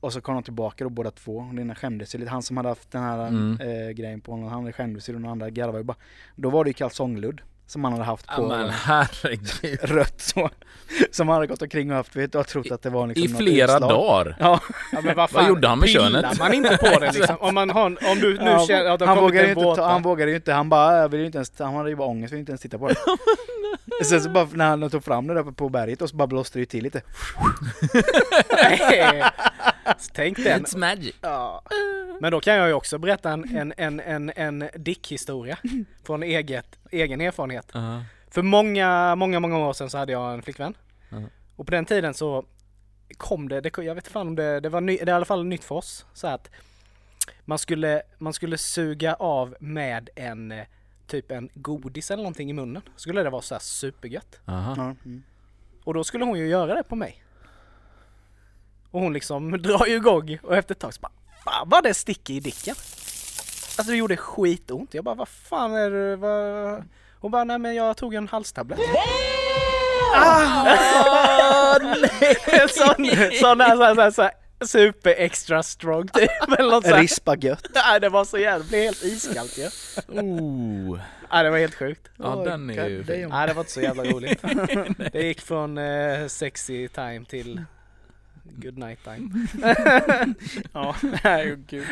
[0.00, 1.36] Och så kom de tillbaka då båda två.
[1.36, 2.30] Och den ena skämdes ju lite.
[2.30, 3.60] Han som hade haft den här Mm.
[3.60, 5.96] eh, grejen på honom, han skämdes ju och den andra garvade ju bara.
[6.36, 8.32] Då var det ju kalsongludd som han hade haft på.
[8.42, 9.78] Ja, men herregud.
[9.82, 10.50] rött så.
[11.10, 13.24] Som han hade gått omkring och haft, vet du, och trott att det var liksom
[13.24, 13.90] I flera utslag.
[13.90, 14.36] dagar.
[14.40, 14.60] Ja,
[14.92, 16.38] Ja, men vad, Vad gjorde han med könet?
[16.38, 17.36] man inte på det liksom?
[17.40, 19.74] Om, man har, om du nu Ja, känner att det han, har kommit vågade inte
[19.82, 21.96] ta, han vågade ju inte, han bara, jag vill ju inte ens, han hade ju
[21.96, 22.94] bara ångest, vill inte ens titta på det.
[24.04, 26.58] Sen så bara när han tog fram det där på berget och så bara blåste
[26.58, 27.02] det ju till lite.
[29.98, 30.64] Så Tänk den.
[30.64, 31.14] It's magic.
[31.20, 31.62] Ja.
[32.20, 35.58] Men då kan jag ju också berätta en, en, en, en, en dickhistoria
[36.04, 37.70] från eget, egen erfarenhet.
[37.74, 38.04] Ja.
[38.30, 40.74] För många, många, många år sedan så hade jag en flickvän.
[41.08, 41.18] Ja.
[41.56, 42.44] Och på den tiden så
[43.16, 45.12] kom det, det jag vet inte fan om det, det var ny, det är i
[45.12, 46.06] alla fall nytt för oss.
[46.14, 46.50] Så att
[47.44, 50.66] man skulle, man skulle suga av med en eh,
[51.06, 52.82] typ en godis eller någonting i munnen.
[52.96, 54.40] Skulle det vara så här supergött.
[54.46, 54.74] Aha.
[54.76, 55.22] Ja, mm.
[55.84, 57.22] Och då skulle hon ju göra det på mig.
[58.92, 61.12] Och hon liksom drar ju igång och efter ett tag så bara
[61.44, 62.74] Fan vad det sticker i dicken!
[63.78, 64.94] Alltså det gjorde skitont.
[64.94, 66.16] Jag bara vad fan är det?
[66.16, 66.84] Vad...
[67.20, 68.80] Hon bara nej men jag tog en halstablett.
[70.14, 70.66] Ah!
[72.46, 74.32] En sån, sån här, sån här, sån här, sån här
[74.66, 77.00] super extra strong typ eller något sånt.
[77.00, 77.66] Rispa gött.
[77.74, 79.66] Nej det var så jävla, det blev helt iskallt ju.
[80.08, 80.98] Oh.
[81.32, 82.08] Nej det var helt sjukt.
[82.16, 83.04] Ja, Oj, den är ju.
[83.28, 84.42] Nej det var inte så jävla roligt.
[85.12, 87.64] Det gick från eh, sexy time till
[88.56, 89.46] good night time.
[90.72, 91.86] Ja, nej gud.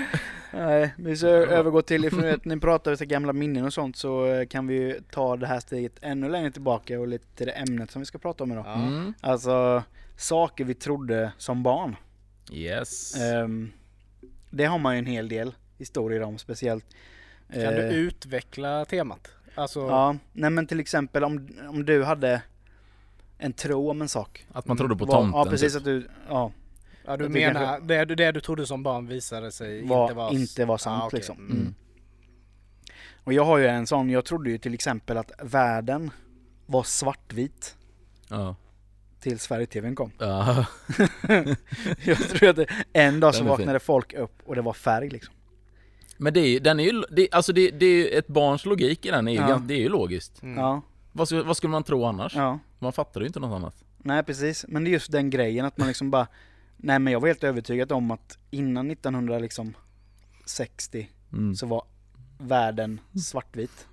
[0.53, 4.27] Nej, vi ska övergå till, ifrån att ni pratar om gamla minnen och sånt så
[4.27, 7.53] eh, kan vi ju ta det här steget ännu längre tillbaka och lite till det
[7.53, 8.67] ämnet som vi ska prata om idag.
[8.67, 9.15] Mm.
[9.21, 9.83] Alltså,
[10.17, 11.97] saker vi trodde som barn.
[12.53, 13.17] Yes.
[13.17, 13.73] Ehm,
[14.51, 16.85] det har man ju en hel del historier om, speciellt.
[17.53, 19.29] Kan du utveckla temat?
[19.55, 22.43] Alltså, Ja, nej men till exempel om, om du hade
[23.41, 24.47] en tro om en sak.
[24.53, 25.79] Att man trodde på Var- tomten Ja precis typ.
[25.79, 26.53] att du, ja,
[27.07, 30.15] ja, du tycker menar det, du- det du trodde som barn visade sig var, inte
[30.15, 30.31] vara...
[30.31, 31.17] inte var sant Ah, okej.
[31.17, 31.37] liksom.
[31.39, 31.51] Mm.
[31.53, 31.75] Mm.
[33.25, 36.11] Och jag har ju en sån, jag trodde ju till exempel att världen
[36.67, 37.77] var svartvit
[38.29, 38.57] Ja.
[39.21, 40.13] tills Sverige-TVn kom.
[40.19, 40.67] Ja.
[42.05, 45.35] jag tror att det, en dag så vaknade folk upp och det var färg liksom.
[46.17, 48.65] Men det är ju, den är ju, det, alltså det, det är ju ett barns
[48.67, 49.63] logik i den är ju, Ja.
[49.65, 50.43] det är ju logiskt.
[50.43, 50.59] Mm.
[50.59, 52.37] Ja, Vad, skulle- vad skulle man tro annars?
[52.37, 52.59] ja.
[52.79, 53.85] Man fattar ju inte något annat.
[53.99, 56.27] Nej precis, men det är just den grejen att man liksom bara
[56.77, 61.55] Nej men jag var helt övertygad om att innan 1960 Mm.
[61.55, 61.83] så var
[62.39, 63.87] världen svartvit.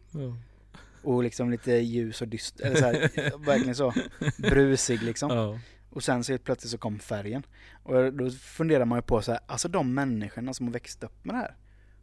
[1.03, 3.93] Och liksom lite ljus och dyster, eller så här, verkligen så
[4.37, 5.29] brusig liksom.
[5.31, 5.59] Ja.
[5.89, 7.43] Och sen så helt plötsligt så kom färgen.
[7.83, 11.25] Och då funderar man ju på så här, alltså de människorna som har växt upp
[11.25, 11.55] med det här.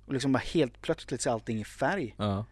[0.07, 2.15] Och liksom bara helt plötsligt ser allting i färg.
[2.19, 2.45] Ja.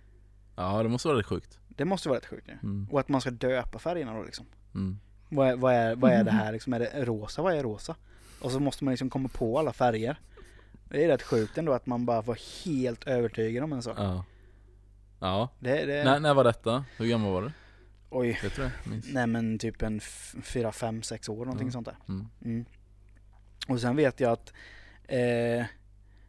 [0.56, 1.58] Ja, det måste vara rätt sjukt.
[1.76, 2.52] Det måste vara rätt sjukt ju.
[2.52, 2.88] Mm.
[2.90, 4.46] Och att man ska döpa färgerna då liksom.
[4.74, 4.98] Mm.
[5.28, 6.72] Vad är, vad är, vad är det här liksom?
[6.72, 7.42] Är det rosa?
[7.42, 7.96] Vad är rosa?
[8.40, 10.20] Och så måste man liksom komma på alla färger.
[10.88, 13.98] Det är rätt sjukt ändå att man bara var helt övertygad om en sak.
[13.98, 14.24] Ja.
[15.20, 15.48] Ja.
[15.58, 16.84] Det, det, När, när var detta?
[16.96, 17.50] Hur gammal var du?
[18.10, 18.38] Oj.
[18.42, 18.72] Vet du det?
[19.12, 20.00] Nej men typ en
[20.42, 21.72] fyra, fem, sex år någonting Ja.
[21.72, 21.96] sånt där.
[22.08, 22.28] Mm.
[22.44, 22.64] Mm.
[23.68, 24.52] Och sen vet jag att
[25.08, 25.64] eh,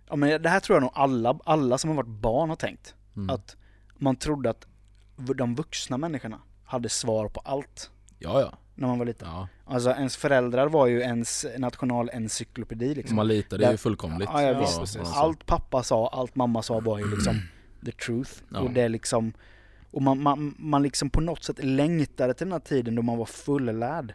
[0.09, 2.95] Ja men det här tror jag nog alla, alla som har varit barn har tänkt.
[3.15, 3.29] Mm.
[3.29, 3.57] Att
[3.97, 4.67] man trodde att
[5.15, 8.57] de vuxna människorna hade svar på allt Ja, ja.
[8.75, 9.27] när man var liten.
[9.27, 9.47] ja.
[9.65, 13.15] Alltså ens föräldrar var ju ens nationalencyklopedi liksom.
[13.15, 14.93] Man litade Där- ju fullkomligt Ja, ja visst.
[14.93, 15.01] sa.
[15.13, 17.41] Allt pappa sa, allt mamma sa var ju liksom
[17.85, 18.31] the truth.
[18.49, 18.59] Ja.
[18.59, 19.33] Och det är liksom
[19.91, 23.17] och man, man, man liksom på något sätt längtade till den här tiden då man
[23.17, 24.13] var fullärd.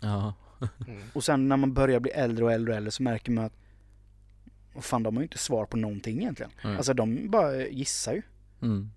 [0.00, 0.34] Ja.
[0.86, 1.02] Mm.
[1.12, 3.52] Och sen när man börjar bli äldre och äldre och äldre så märker man att
[4.84, 6.52] fan, de har ju inte svar på någonting egentligen.
[6.64, 6.76] Nej.
[6.76, 8.22] Alltså de bara gissar ju.
[8.62, 8.90] Mm.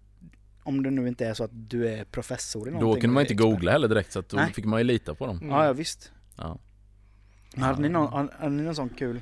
[0.64, 3.02] Om det nu inte är så att du är professor i Då någonting.
[3.02, 4.54] kunde man inte googla heller direkt så att då Nej.
[4.54, 5.38] fick man ju lita på dem.
[5.38, 5.50] Mm.
[5.50, 6.12] Ja, ja visst.
[6.38, 6.58] Ja.
[7.56, 9.22] Men Hade, ni någon, hade, ni någon sån kul?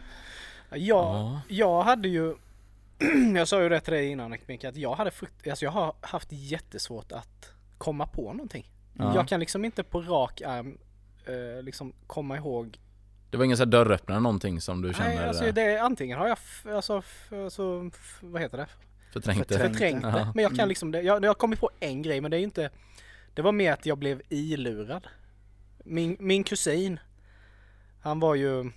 [0.69, 1.41] Ja, Ja.
[1.47, 2.36] jag hade ju
[3.36, 5.93] Jag sa ju det till dig innan Micke, att jag hade frukt, alltså jag har
[6.02, 8.71] haft jättesvårt att komma på någonting.
[8.97, 9.15] Ja.
[9.15, 10.78] Jag kan liksom inte på rak arm
[11.25, 12.80] eh, liksom komma ihåg
[13.30, 15.80] Det var ingen sån här dörröppnare någonting som du känner Nej, alltså eh, det är
[15.82, 18.67] antingen har jag, f- alltså, f- alltså f- vad heter det?
[19.12, 19.54] Förträngt det?
[19.58, 19.74] förträngt.
[19.76, 20.10] Förträngt det.
[20.19, 20.32] Ja.
[20.36, 20.69] Men jag kan Mm.
[20.69, 22.69] liksom, det, jag, jag har kommit på en grej men det är ju inte
[23.34, 25.08] Det var mer att jag blev ilurad.
[25.84, 27.00] Min, min kusin
[28.02, 28.72] Han var ju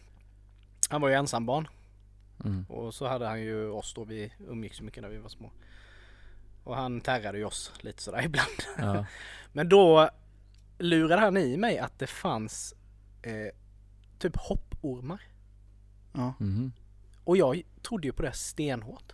[0.88, 1.68] Han var ju ensambarn
[2.45, 2.64] Mm.
[2.68, 5.51] och så hade han ju oss då, vi umgicks så mycket när vi var små.
[6.64, 8.62] Och han terrade ju oss lite sådär ibland.
[8.79, 9.07] Ja.
[9.53, 10.11] Men då
[10.79, 12.75] lurade han i mig att det fanns
[13.23, 13.55] eh,
[14.18, 15.23] typ hoppormar.
[16.12, 16.35] Ja.
[16.40, 16.73] Mhm.
[17.25, 19.12] Och jag trodde ju på det stenhårt.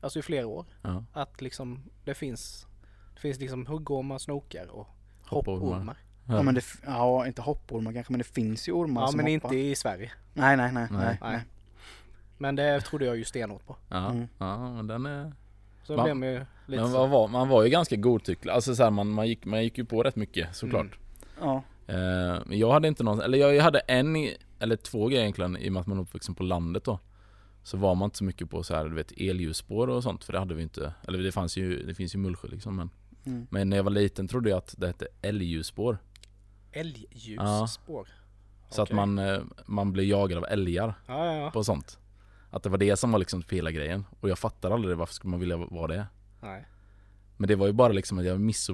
[0.00, 0.66] Alltså i flera år.
[0.82, 1.04] Ja.
[1.12, 2.66] Att liksom det finns
[3.14, 4.86] Det finns liksom huggormar, snokar och
[5.26, 5.60] Hoppormar.
[5.66, 5.96] hoppormar.
[6.28, 9.26] Ja, men det, ja inte hoppormar kanske men det finns ju ormar Ja som men
[9.34, 9.48] hoppar.
[9.54, 10.10] inte i Sverige.
[10.34, 10.86] Nej nej nej.
[10.90, 11.00] Nej.
[11.00, 11.40] nej, Nej.
[12.38, 13.76] Men det trodde jag ju stenhårt på.
[13.88, 14.10] Ja.
[14.10, 14.28] Mm.
[14.38, 15.32] ja, men den är...
[15.82, 18.74] Så det blev man ju lite Men vad var, man var ju ganska godtycklig, alltså
[18.74, 20.86] så här, man, man, gick, man gick ju på rätt mycket såklart.
[20.86, 20.96] Mm.
[21.40, 21.62] Ja.
[21.86, 24.16] Eh, jag hade inte någon, eller jag, jag hade en,
[24.58, 26.98] eller två grejer egentligen i och med att man är uppvuxen på landet då.
[27.62, 30.32] Så var man inte så mycket på så här, du vet elljusspår och sånt för
[30.32, 30.94] det hade vi inte.
[31.08, 32.90] Eller det fanns ju, det finns ju Mullsjö liksom men.
[33.26, 33.46] Mm.
[33.50, 35.98] Men när jag var liten trodde jag att det hette älgljusspår.
[36.72, 38.08] Älgljusspår.
[38.70, 41.50] Så att man, eh, man blev jagad av älgar Ja, ja, ja.
[41.50, 41.98] på sånt.
[42.50, 44.04] Att det var det som var liksom hela grejen.
[44.20, 46.06] Och jag fattar aldrig varför skulle man vilja vara det?
[46.40, 46.66] Nej.
[47.36, 48.70] Men det var ju bara liksom att jag miss,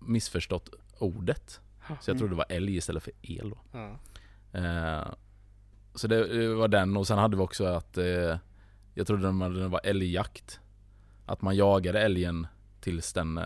[0.00, 1.60] missförstått ordet.
[1.86, 2.18] Så jag Mm.
[2.18, 3.58] trodde det var älg istället för el då.
[3.72, 3.98] Ja.
[4.60, 5.06] Eh,
[5.94, 8.04] så det, det var den och sen hade vi också att eh,
[8.94, 10.60] Jag trodde den var- älgjakt.
[11.26, 12.46] Att man jagade älgen
[12.80, 13.44] tills den eh,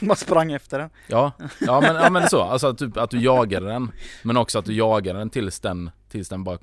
[0.00, 0.90] Man sprang efter den.
[1.06, 2.42] Ja, ja men, ja, men så.
[2.42, 3.90] Alltså typ att du jagade den.
[4.22, 6.58] Men också att du jagade den tills den, tills den bara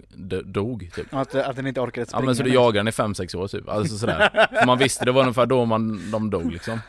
[0.46, 1.13] dog typ.
[1.13, 2.26] Att, att den inte orkade Ja springa.
[2.26, 3.69] men så du jagade den i 5-6 år typ.
[3.69, 4.48] Alltså sådär.
[4.60, 6.80] För man visste det var ungefär då man, de dog liksom.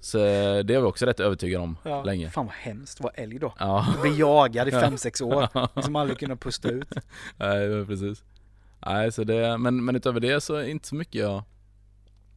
[0.00, 2.04] Så eh, det är vi också rätt övertygade om Ja.
[2.04, 2.30] länge.
[2.30, 3.54] Fan vad hemskt, vad älg då.
[3.58, 5.68] Ja, Bli jagad i 5-6 år.
[5.76, 6.92] Liksom aldrig kunna pusta ut.
[7.36, 8.22] nej, precis.
[8.86, 11.42] Nej, så det, men, men utöver det så inte så mycket jag...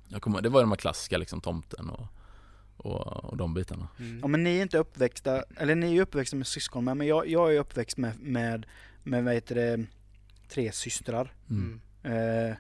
[0.07, 2.07] jag kommer, det var ju de här klassiska liksom, tomten och,
[2.77, 3.87] och, och de bitarna.
[4.21, 7.55] Ja men ni är inte uppväxta, eller ni är uppväxta med syskon men jag, jag
[7.55, 8.65] är uppväxt med, med
[9.03, 9.85] med vad heter det,
[10.49, 11.33] tre systrar.
[11.49, 11.81] Mm.
[12.03, 12.55] Eh,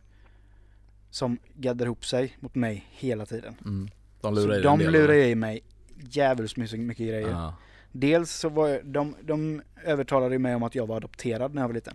[1.09, 3.55] som gaddar ihop sig mot mig hela tiden.
[3.65, 3.89] Mm.
[4.23, 5.61] De lurar i de lurar i mig
[6.09, 7.29] jävligt mycket, mycket grejer.
[7.29, 7.55] Ja.
[7.91, 11.67] Dels så var jag, de, de övertalade mig om att jag var adopterad när jag
[11.67, 11.93] var liten.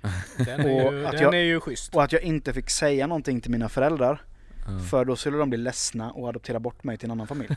[0.36, 1.94] Den är Och ju, att den jag- är ju schysst.
[1.94, 4.22] Och att jag inte fick säga någonting till mina föräldrar.
[4.66, 4.78] Ja.
[4.90, 7.56] För då skulle de bli ledsna och adoptera bort mig till en annan familj.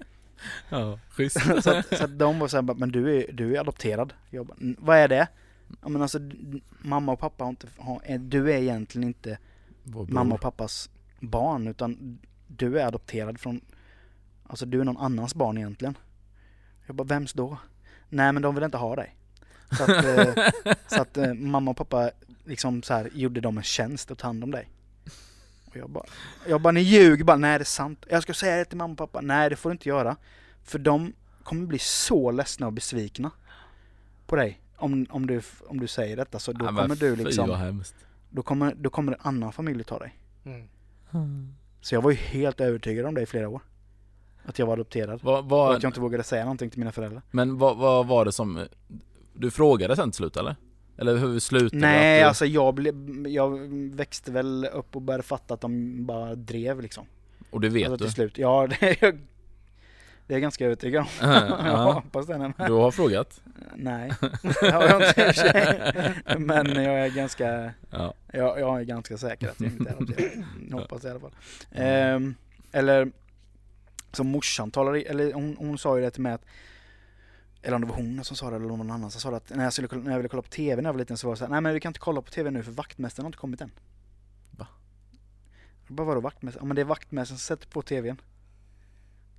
[0.70, 1.40] ja, schysst.
[1.62, 4.12] så, att, så att de var såhär, men du är, du är adopterad.
[4.30, 5.28] Jag bara, "Mm, vad är det?
[5.82, 6.18] Ja men alltså,
[6.78, 9.38] mamma och pappa har inte, har, du är egentligen inte
[10.08, 10.90] mamma och pappas
[11.20, 13.60] barn utan du är adopterad från,
[14.46, 15.98] alltså du är någon annans barn egentligen.
[16.86, 17.58] Jag bara, vems då?
[18.08, 19.16] Nej men de vill inte ha dig.
[19.76, 20.48] Så att, eh,
[20.86, 22.10] så att eh, mamma och pappa
[22.44, 24.68] liksom så här gjorde dem en tjänst och tog hand om dig.
[25.66, 26.04] Och jag bara,
[26.48, 28.06] jag bara, ni ljuger bara, nej det är sant.
[28.10, 30.16] Jag ska säga det till mamma och pappa, nej det får du inte göra.
[30.62, 33.30] För de kommer bli så ledsna och besvikna
[34.26, 34.60] på dig.
[34.76, 37.82] Om, om, du, om du säger detta så då Ja, kommer du liksom,
[38.30, 40.18] då kommer, då kommer en annan familj ta dig.
[40.44, 40.68] Mm.
[41.80, 43.60] Så jag var ju helt övertygad om det i flera år.
[44.44, 45.20] Att jag var adopterad.
[45.22, 47.22] Vad, Och vad, att jag inte vågade säga någonting till mina föräldrar.
[47.30, 48.66] men vad, vad var det som...
[49.32, 50.56] Du frågade sen till slut eller?
[50.98, 51.80] Eller hur slutade?
[51.80, 53.58] Nej, du, alltså jag, blev, jag
[53.94, 57.06] växte väl upp och började fatta att de bara drev liksom.
[57.50, 58.04] Och det vet alltså, du?
[58.04, 58.38] till slut.
[58.38, 59.18] Ja, det jag,
[60.26, 61.08] det är jag ganska övertygad om.
[61.28, 61.66] Ja.
[61.66, 62.52] jag hoppas det.
[62.58, 63.40] Du har frågat?
[63.74, 64.12] Nej,
[64.60, 65.20] det har jag inte
[66.34, 66.38] i.
[66.38, 68.14] Men jag är ganska, Ja.
[68.32, 70.44] jag, jag är ganska säker att jag inte är.
[70.70, 71.34] Jag hoppas det i alla fall.
[71.72, 72.34] Ehm,
[72.72, 73.12] eller
[74.12, 76.44] som morsan talade, eller hon, hon sa ju det till mig att
[77.62, 79.50] eller om det var hon som sa det eller någon annan som sa det att
[79.50, 81.34] när jag, skulle, när jag ville kolla på TV när jag var liten så var
[81.34, 83.28] det så här, nej men vi kan inte kolla på TV nu för vaktmästaren har
[83.28, 83.70] inte kommit än.
[84.50, 84.66] Va?
[85.88, 86.64] Bara vadå vaktmästaren?
[86.64, 88.20] Ja men det är vaktmästaren som sätter på TVn.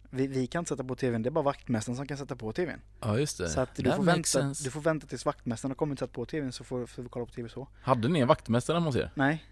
[0.09, 2.51] Vi, vi kan inte sätta på TVn, det är bara vaktmästaren som kan sätta på
[2.53, 2.79] TVn.
[3.01, 3.49] ja, just det.
[3.49, 6.11] Så att du That får, vänta, du får vänta tills vaktmästaren har kommit och satt
[6.13, 7.67] på TVn så får, får vi kolla på TV så.
[7.81, 9.11] Hade ni en vaktmästare hos er?
[9.15, 9.45] Nej.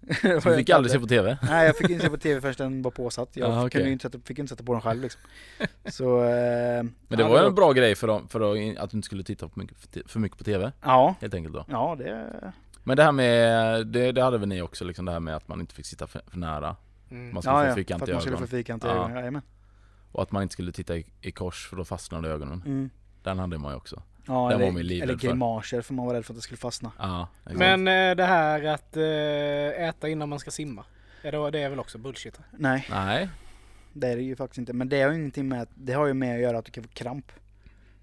[0.22, 1.38] Så du fick aldrig se på TV?
[1.42, 3.28] Nej jag fick inte se på TV förrän den var påsatt.
[3.36, 3.70] Jag Ah, okej.
[3.70, 5.20] kunde ju inte sätta, fick inte sätta på den själv liksom.
[5.84, 6.24] Så...
[6.24, 8.96] Eh, Men det ja, var ju en bra grej för, dem, för att att du
[8.96, 9.76] inte skulle titta på mycket,
[10.10, 11.64] för mycket på TV, Ja, helt enkelt då.
[11.68, 12.52] ja det...
[12.84, 15.48] Men det här med, det, det hade väl ni också liksom det här med att
[15.48, 16.76] man inte fick sitta för, för nära
[17.10, 17.34] Mm.
[17.34, 18.86] Man skulle Ja, få ja, fyrkant för i att man skulle ögonen få fyrkant i
[18.86, 19.40] Ja.
[20.16, 22.90] Och att man inte skulle titta i, i kors för då fastnade ögonen Mm.
[23.22, 25.28] Den hade man ju också Ja, Den var eller, man ju livrädd eller för.
[25.28, 26.92] grimaser för man var rädd för att det skulle fastna.
[26.98, 27.28] Ja.
[27.44, 30.84] Men eh, det här att eh, äta innan man ska simma.
[31.22, 32.40] Är det, det är väl också bullshit?
[32.50, 33.28] Nej, Nej,
[33.92, 34.72] det är det ju faktiskt inte.
[34.72, 36.70] Men det har ju ingenting med att, det har ju med att göra att du
[36.72, 37.32] kan få kramp.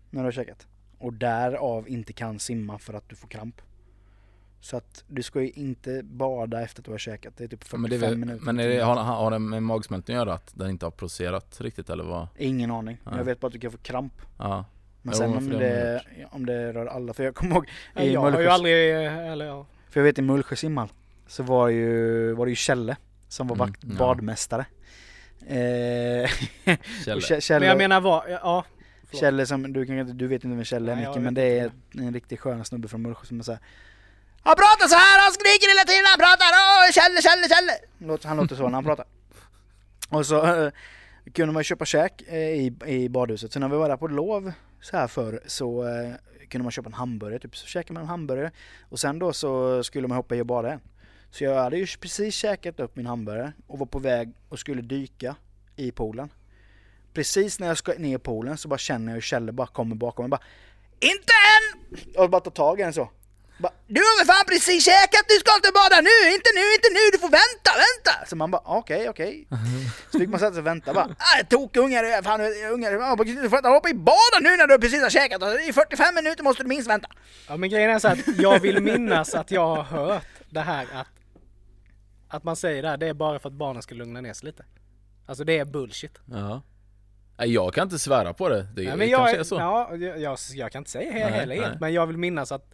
[0.10, 0.68] När du har käkat.
[0.98, 3.62] Och därav inte kan simma för att du får kramp.
[4.64, 7.34] Så att du ska ju inte bada efter att du har käkat.
[7.38, 8.46] Det är typ 45 men, det är minuter.
[8.46, 11.62] men är det, har, har det med magsmältningen att göra att den inte har processerat
[11.62, 12.28] riktigt eller vad?
[12.38, 12.98] Ingen aning.
[13.06, 13.18] Ja.
[13.18, 14.14] Jag vet bara att du kan få kramp.
[14.40, 14.66] Ja,
[15.02, 17.66] Men Jo, sen om det om det rör alla, för jag kommer ihåg
[18.00, 18.92] i jag har ju Mullsjö, aldrig,
[19.32, 19.66] eller ja.
[19.90, 20.88] för jag vet i Mullsjö simhall
[21.28, 22.96] så var ju, var det ju Kjelle
[23.28, 23.96] som var Mm, vakt, ja.
[24.00, 24.66] badmästare.
[25.48, 26.30] Eh,
[27.06, 27.18] Kjell.
[27.18, 28.66] och Kjell- Kjelle, Men jag menar vad, ja.
[29.06, 29.20] förlåt.
[29.22, 32.14] Kjelle som, du, kan, du vet inte vem Kjelle är Micke, men det är en
[32.14, 33.60] riktigt skön snubbe från Mullsjö som är såhär
[34.44, 37.74] han pratar så här, han skriker hela tiden, han pratar Åh, Kjelle, Kjelle, Kjelle!
[38.30, 39.06] Han låter så när han pratar.
[40.10, 40.72] Och så eh,
[41.34, 44.08] kunde man ju köpa käk eh, i, i badhuset, så när vi var där på
[44.08, 44.52] lov
[44.82, 46.14] så här förr så eh,
[46.50, 48.52] kunde man köpa en hamburgare, typ så käkade man en hamburgare
[48.90, 50.82] och sen då så skulle man hoppa i och bada igen.
[51.32, 54.82] Så jag hade ju precis käkat upp min hamburgare och var på väg och skulle
[54.82, 55.36] dyka
[55.76, 56.30] i poolen.
[57.14, 59.96] Precis när jag ska ner i poolen så bara känner jag hur Kjelle bara kommer
[59.96, 60.42] bakom mig bara
[61.00, 62.24] INTE än!
[62.24, 63.10] Och bara tar tag i en så.
[63.96, 67.04] Du har väl fan precis käkat, du ska inte bada nu, inte nu, inte nu,
[67.14, 68.14] du får vänta, vänta!
[68.30, 69.48] Så man bara okej, okej.
[70.12, 72.42] Så fick man sätta sig och vänta bara, äh, tokungar, fan
[72.74, 75.60] ungar, ja, du får inte hoppa i bada nu när du precis har käkat, Alltså,
[75.60, 77.08] i 45 minuter måste du minst vänta.
[77.48, 80.88] ja men grejen är så att jag vill minnas att jag har hört det här
[80.94, 81.08] att
[82.28, 84.46] att man säger det här, det är bara för att barnen ska lugna ner sig
[84.46, 84.66] lite.
[85.26, 86.20] Alltså det är bullshit.
[86.32, 86.62] Ja.
[87.38, 88.56] Jag kan inte svära på det.
[88.76, 89.56] Det, Nej, det men jag, kanske är, så.
[89.56, 91.78] Ja, jag, jag, jag kan inte säga Nej, heller helt, nej.
[91.82, 92.74] men jag vill minnas att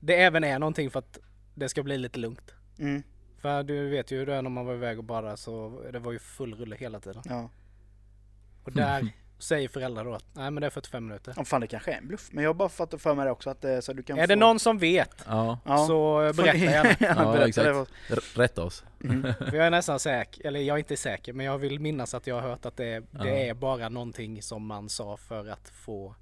[0.00, 1.18] det även är någonting för att
[1.54, 2.54] det ska bli lite lugnt.
[2.78, 3.02] Mm,
[3.38, 5.98] För du vet ju hur det är när man var iväg och badade så det
[5.98, 7.22] var ju full rulle hela tiden.
[7.28, 7.50] ja.
[8.64, 9.08] Och där
[9.38, 11.34] säger föräldrar då att nej men det är 45 minuter.
[11.36, 11.44] ja.
[11.44, 13.50] Fan det kanske är en bluff, men jag har bara fått för mig det också
[13.50, 14.26] att eh, så du kan Är få...
[14.26, 15.86] det någon som vet Ja, Ja.
[15.86, 16.90] så berätta gärna.
[17.00, 17.90] ja, Ja, berätta exakt.
[18.08, 18.84] det för rätta oss.
[19.38, 22.26] För jag är nästan säker, eller jag är inte säker, men jag vill minnas att
[22.26, 23.26] jag har hört att det, är- det Ja.
[23.26, 26.14] är bara någonting som man sa för att få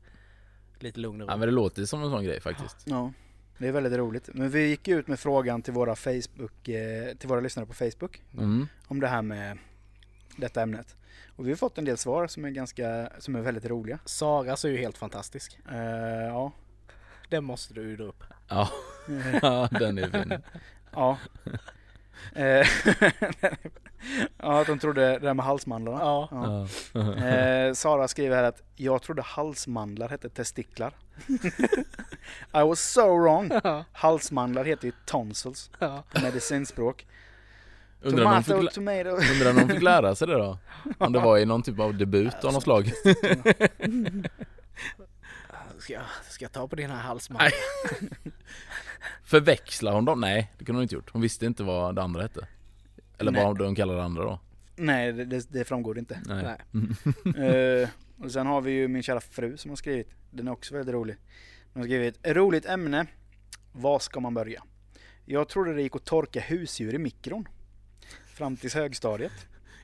[0.79, 1.39] lite lugn och Ja, ro.
[1.39, 2.77] men det låter som en sån grej faktiskt.
[2.85, 3.12] Ja,
[3.59, 4.29] det är väldigt roligt.
[4.33, 8.23] Men vi gick ut med frågan till våra Facebook, eh, till våra lyssnare på Facebook
[8.35, 8.69] Mm.
[8.88, 9.59] om det här med
[10.37, 10.97] detta ämnet.
[11.37, 13.99] Och vi har fått en del svar som är ganska, som är väldigt roliga.
[14.05, 15.59] Saras är ju helt fantastisk.
[15.73, 15.77] Eh,
[16.27, 16.53] ja.
[17.31, 18.25] Den måste du dra upp.
[18.49, 18.69] Ja,
[19.42, 20.38] ja den är fin.
[20.92, 21.19] Ja.
[22.35, 22.66] Eh,
[24.38, 25.99] ja, att de trodde det där med halsmandlarna.
[26.01, 26.29] Ja.
[26.31, 26.69] Ja.
[26.92, 27.27] Ja.
[27.27, 30.95] Eh, Sara skriver här att jag trodde halsmandlar hette testiklar.
[32.55, 33.50] I was so wrong.
[33.64, 33.85] Ja.
[33.92, 36.05] Halsmandlar heter ju tonsils Ja.
[36.12, 37.07] på medicinspråk.
[38.02, 39.09] Undrar om, Tomato, fick, tomato.
[39.09, 40.59] undrar om de fick lära sig det då?
[40.98, 42.92] Om det var i någon typ av debut av något slag?
[45.79, 47.50] Ska jag, ska jag ta på din här halsmand?
[49.24, 50.20] Förväxlar hon dem?
[50.20, 51.11] Nej, det kunde hon inte gjort.
[51.12, 52.46] Hon visste inte vad det andra hette.
[53.18, 53.44] Eller Nej.
[53.44, 54.40] vad de kallade det andra då.
[54.76, 56.20] Nej, det, det, framgår inte.
[56.24, 56.57] Nej.
[56.70, 57.42] Nej.
[57.83, 60.09] Eh, och sen har vi ju min kära fru som har skrivit.
[60.31, 61.16] Den är också väldigt rolig.
[61.72, 63.07] Hon har skrivit roligt ämne.
[63.72, 64.62] Var ska man börja?
[65.24, 67.48] Jag trodde det gick att torka husdjur i mikron.
[68.26, 69.33] Fram tills högstadiet.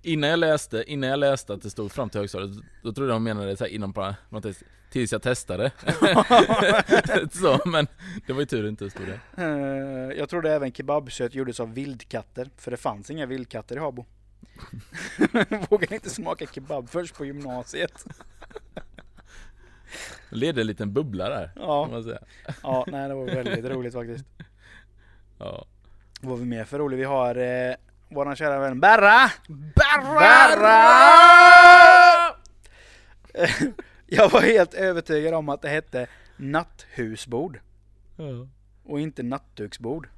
[0.02, 3.16] Innan jag läste, innan jag läste att det stod fram till högstadiet, då trodde jag
[3.16, 4.54] de menade så här inom det,
[4.90, 5.72] tills jag testade.
[7.32, 7.86] så, men
[8.26, 9.20] det var ju tur inte det stod det.
[9.42, 12.50] Eh, jag trodde även kebabkött gjordes av vildkatter.
[12.56, 14.06] För det fanns inga vildkatter i Habo.
[15.70, 18.04] Vågade inte smaka kebab först på gymnasiet.
[20.28, 22.18] Ledde en liten bubbla där, Ja, kan man säga.
[22.62, 24.24] ja nej, det var väldigt roligt faktiskt.
[25.38, 25.64] Ja.
[26.20, 26.98] Vad har vi mer för roligt?
[26.98, 27.74] Vi har eh,
[28.08, 29.30] våran kära vän Berra!
[29.74, 30.82] Berra!
[34.06, 37.60] Jag var helt övertygad om att det hette natthusbord
[38.16, 38.24] Ja.
[38.84, 40.08] och inte nattduksbord.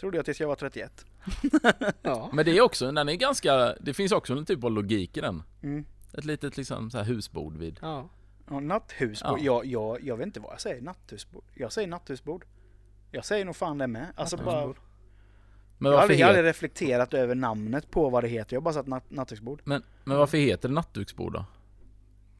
[0.00, 1.06] Trodde jag tills jag var 31.
[2.02, 2.30] Ja.
[2.32, 5.20] Men det är också, den är ganska, det finns också en typ av logik i
[5.20, 5.42] den.
[5.62, 5.84] Mm.
[6.12, 7.78] Ett litet liksom så här husbord vid.
[7.82, 8.08] Ja.
[8.50, 9.38] Ja, natthusbord.
[9.38, 9.44] Ja.
[9.44, 10.82] Jag, jag, jag vet inte vad jag säger.
[10.82, 11.44] Natthusbord.
[11.54, 12.44] Jag säger natthusbord.
[13.10, 14.06] Jag säger nog fan det med.
[14.14, 14.74] Alltså bara.
[15.78, 18.56] Men jag, har aldrig, aldrig reflekterat över namnet på vad det heter.
[18.56, 19.60] Jag har bara sagt natt, natthusbord.
[19.64, 21.44] men, men varför heter det nattduksbord då?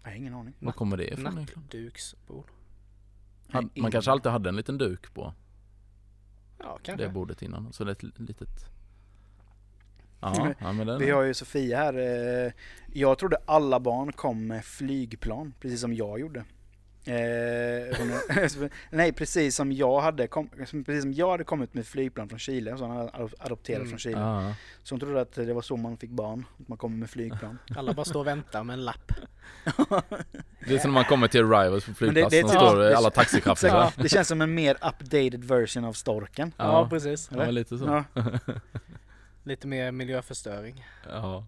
[0.02, 0.54] Jag har ingen aning.
[0.58, 1.34] Var kommer det ifrån?
[1.34, 2.50] Nattduksbord.
[3.74, 5.34] Man kanske alltid hade en liten duk på
[6.64, 7.04] Ja, kanske.
[7.06, 8.48] det bordet innan, så det är ett litet...
[10.20, 10.98] Ja, ja men den...
[10.98, 11.94] Vi har ju Sofia här.
[12.46, 12.52] eh,
[12.92, 16.44] Jag trodde alla barn kom med flygplan, precis som jag gjorde.
[17.06, 17.98] Eh,
[18.90, 22.78] nej, precis som jag hade kom, precis som jag hade kommit med flygplan från Chile,
[22.78, 23.88] så han adopterat Mm.
[23.90, 24.18] från Chile.
[24.20, 27.10] Ja, Så hon trodde att det var så man fick barn, att man kommer med
[27.10, 27.58] flygplan.
[27.76, 29.12] Alla bara står och väntar med en lapp.
[30.66, 33.72] det är som när man kommer till Arrivals på flygplatsen, typ- står det- alla taxichaufförer.
[33.74, 36.52] Ja, det känns som en mer updated version av storken.
[36.56, 37.30] Ja, Ja, precis.
[37.36, 38.04] ja, lite så.
[38.14, 38.22] Ja,
[39.46, 40.86] Lite mer miljöförstöring.
[41.08, 41.44] Ja.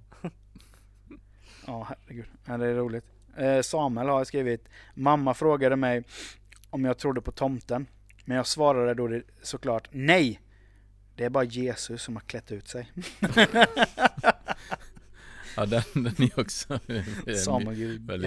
[1.66, 2.26] ja herregud.
[2.44, 3.04] Ja, det är roligt.
[3.38, 6.02] Eh, Samuel har skrivit, mamma frågade mig
[6.70, 7.86] om jag trodde på tomten.
[8.24, 10.40] Men jag svarade då det, såklart nej.
[11.16, 12.92] Det är bara Jesus som har klätt ut sig.
[15.56, 16.72] Ja, den, den är också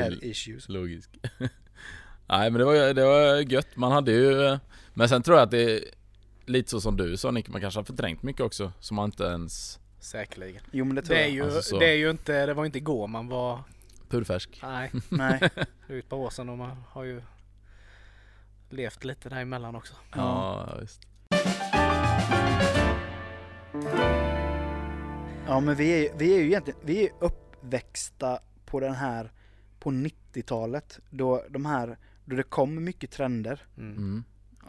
[0.01, 0.69] had issues.
[0.69, 1.09] logisk.
[2.29, 4.57] Nej men det var, det var gött, man hade ju...
[4.93, 5.83] Men sen tror jag att det är
[6.45, 9.23] lite så som du sa Nick, man kanske har förträngt mycket också som man inte
[9.23, 9.79] ens...
[9.99, 10.61] Säkerligen.
[10.71, 11.33] Jo men det tror Det är jag.
[11.35, 11.79] ju, Alltså så.
[11.79, 13.63] det är ju inte, det var inte igår man var,
[14.09, 14.59] Purfärsk.
[14.63, 15.39] nej, Nej.
[16.09, 17.21] par år sedan och man har ju
[18.69, 19.93] levt lite däremellan också.
[20.15, 21.01] Ja, visst.
[25.47, 29.31] Ja men vi är, vi är ju egentligen, vi är uppväxta på den här,
[29.79, 30.99] på 90-talet.
[31.09, 33.61] Då de här, då det kom mycket trender.
[33.77, 33.97] Mm.
[33.97, 34.23] Mm.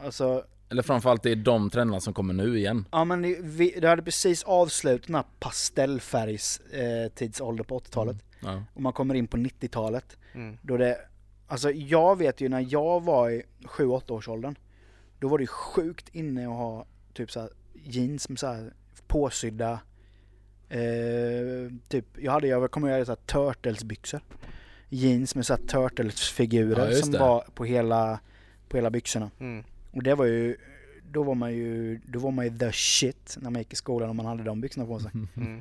[0.04, 2.84] Alltså, Eller framförallt det är de trenderna som kommer nu igen.
[2.92, 7.08] ja men det- vi, det hade precis avslutat den här pastellfärgs eh,
[7.62, 8.16] på 80-talet.
[8.40, 8.64] Ja.
[8.74, 10.16] Och man kommer in på 90-talet.
[10.32, 10.56] Mm.
[10.62, 10.98] Då det,
[11.46, 14.54] alltså jag vet ju när jag var i 7-8 års åldern.
[15.18, 18.72] Då var det sjukt inne att ha typ så här jeans med så här
[19.06, 19.80] påsydda
[20.68, 24.20] eh, typ, jag hade, jag kommer ihåg så här turtles-byxor.
[24.88, 27.18] Jeans med så här Ja, turtles-figurer just som det.
[27.18, 28.20] var på hela,
[28.68, 29.30] på hela byxorna.
[29.40, 29.64] Mm.
[29.90, 30.56] Och det var ju,
[31.12, 34.08] då var man ju, då var man ju the shit när man gick i skolan
[34.08, 35.10] och man hade de byxorna på sig.
[35.36, 35.60] Mm.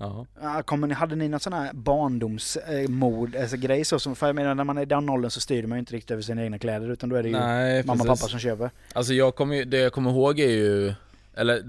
[0.00, 0.62] Ja.
[0.62, 4.54] Kommer ni, hade ni någon sån här barndomsmod, alltså grej så som, för jag menar
[4.54, 6.58] när man är i den åldern så styr man ju inte riktigt över sina egna
[6.58, 8.70] kläder utan då är det ju Nej, mamma och pappa som köper.
[8.94, 10.94] Alltså jag kommer ju- det jag kommer ihåg är ju
[11.34, 11.62] Eller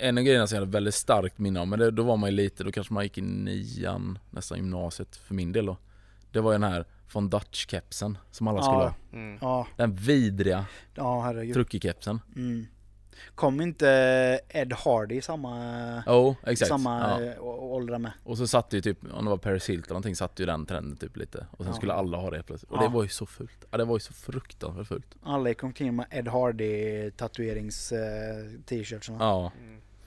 [0.00, 2.30] en av grejerna som jag hade väldigt starkt minne om, men det, då var man
[2.30, 5.76] ju lite, då kanske man gick i nian, nästan gymnasiet för min del då
[6.32, 8.94] Det var ju den här von Dutch-kepsen som alla skulle Ja.
[9.40, 9.66] ha Mm.
[9.76, 10.64] Den vidriga
[10.94, 12.66] ja truckekepsen Mm.
[13.34, 13.88] Kom inte
[14.48, 15.52] Ed Hardy i samma,
[16.06, 17.22] oh, exakt samma ja.
[17.26, 18.12] eh, å- ålder med?
[18.24, 20.66] Och så satt ju typ, om det var Paris Hilton eller någonting, satt ju den
[20.66, 21.72] trenden typ lite Och sen Ja.
[21.76, 22.82] skulle alla ha det plötsligt Och Ja.
[22.82, 25.96] det var ju så fult, ja det var ju så fruktansvärt fult Alla gick omkring
[25.96, 29.18] med Ed Hardy tatuerings eh, t-shirtsarna.
[29.24, 29.52] Ja,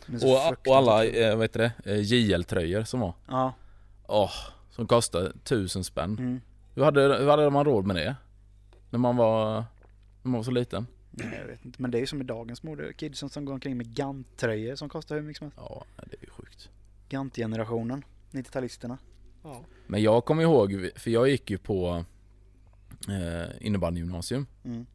[0.07, 0.19] Mm.
[0.23, 3.53] Och, och alla, eh, vad heter det, eh, JL-tröjor som var Ja.
[4.07, 4.31] Åh,
[4.69, 6.41] som kostade tusen spänn Mm.
[6.75, 8.15] Hur hade, hur hade man råd med det?
[8.89, 9.53] När man var
[10.21, 10.87] När man var så liten.
[11.15, 11.81] Nej, jag vet inte.
[11.81, 12.93] Men det är ju som i dagens mode.
[12.93, 15.57] Kidsen som går omkring med Gant-tröjor som kostar hur mycket som helst.
[15.57, 16.69] Ja, det är ju sjukt.
[17.09, 18.03] Gant-generationen.
[18.31, 18.97] 90-talisterna.
[19.43, 19.65] Ja.
[19.87, 22.05] Men jag kommer ihåg, för jag gick ju på
[23.09, 24.45] eh, innebandygymnasium.
[24.63, 24.85] Mm.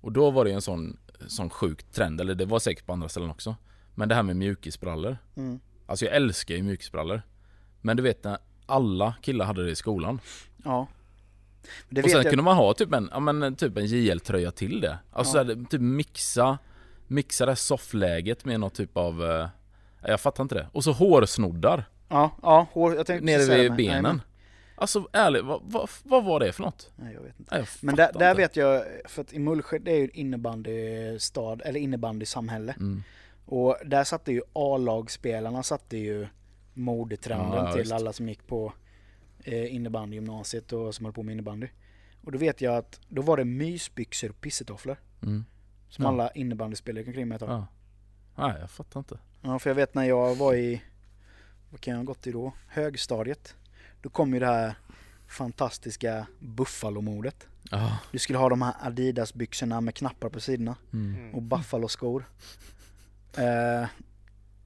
[0.00, 3.08] Och då var det en sån, sån sjuk trend, eller det var säkert på andra
[3.08, 3.56] ställen också.
[3.94, 5.18] Men det här med mjukisbrallor.
[5.36, 5.60] Mm.
[5.86, 7.22] Alltså jag älskar ju mjukisbrallor.
[7.80, 10.20] Men du vet när alla killar hade det i skolan.
[10.64, 10.88] Ja.
[11.88, 12.30] Det och sen jag.
[12.30, 14.98] kunde man ha typ en, ja men typ en JL-tröja till det.
[15.12, 15.44] Alltså Ja.
[15.44, 16.58] här, typ mixa,
[17.06, 19.48] mixa det här soffläget med någon typ av, eh,
[20.10, 20.68] jag fattar inte det.
[20.72, 22.66] Och så hårsnoddar Ja, ja.
[22.72, 23.86] Hår, jag tänkte nere vid benen.
[23.86, 24.22] Jajamän.
[24.76, 26.90] Alltså ärligt, vad, vad, vad var det för något?
[26.96, 27.54] Nej, jag vet inte.
[27.54, 31.62] Nej, jag Men där, där vet jag, för att i Mullsjö det är ju innebandystad,
[31.64, 32.72] eller innebandysamhälle.
[32.72, 33.02] Mm.
[33.46, 36.26] Och där satte ju A-lagsspelarna satte ju
[36.74, 38.72] modetrenden Ja, ja, till alla som gick på
[39.48, 41.68] eh, innebandygymnasiet och som höll på med innebandy.
[42.24, 44.96] Och då vet jag att då var det mysbyxor och pissetofflor.
[45.22, 45.44] Mm.
[45.88, 46.08] Som Ja.
[46.10, 47.50] alla innebandyspelare gick omkring med ett tag.
[47.50, 47.66] Ja.
[48.48, 49.18] Nej, jag fattar inte.
[49.42, 50.82] Ja, för jag vet när jag var i,
[51.70, 52.52] vad kan jag ha gått i då?
[52.68, 53.54] Högstadiet.
[54.02, 54.74] Då kom ju det här
[55.28, 57.46] fantastiska Buffalo-modet.
[57.70, 57.98] Ja.
[58.12, 61.34] Du skulle ha de här Adidas-byxorna med knappar på sidorna Mm.
[61.34, 62.24] och Buffalo-skor.
[63.36, 63.88] Eh,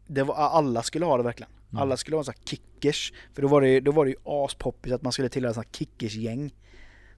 [0.07, 1.53] det var, alla skulle ha det verkligen.
[1.70, 1.83] Mm.
[1.83, 2.39] Alla skulle ha så här
[2.83, 3.12] kickers.
[3.35, 5.61] För då var det, ju- då var det ju aspoppigt att man skulle tillhöra så
[5.61, 6.55] här kickers-gäng.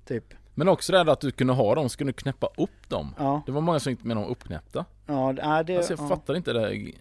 [0.04, 0.34] Typ.
[0.54, 3.14] Men också det här att du kunde ha dem, så kunde du knäppa upp dem.
[3.18, 4.84] Ja, Det var många som gick med dem uppknäppta.
[5.06, 6.08] ja, det- nej, det, Alltså jag ja.
[6.08, 6.92] fattar inte det,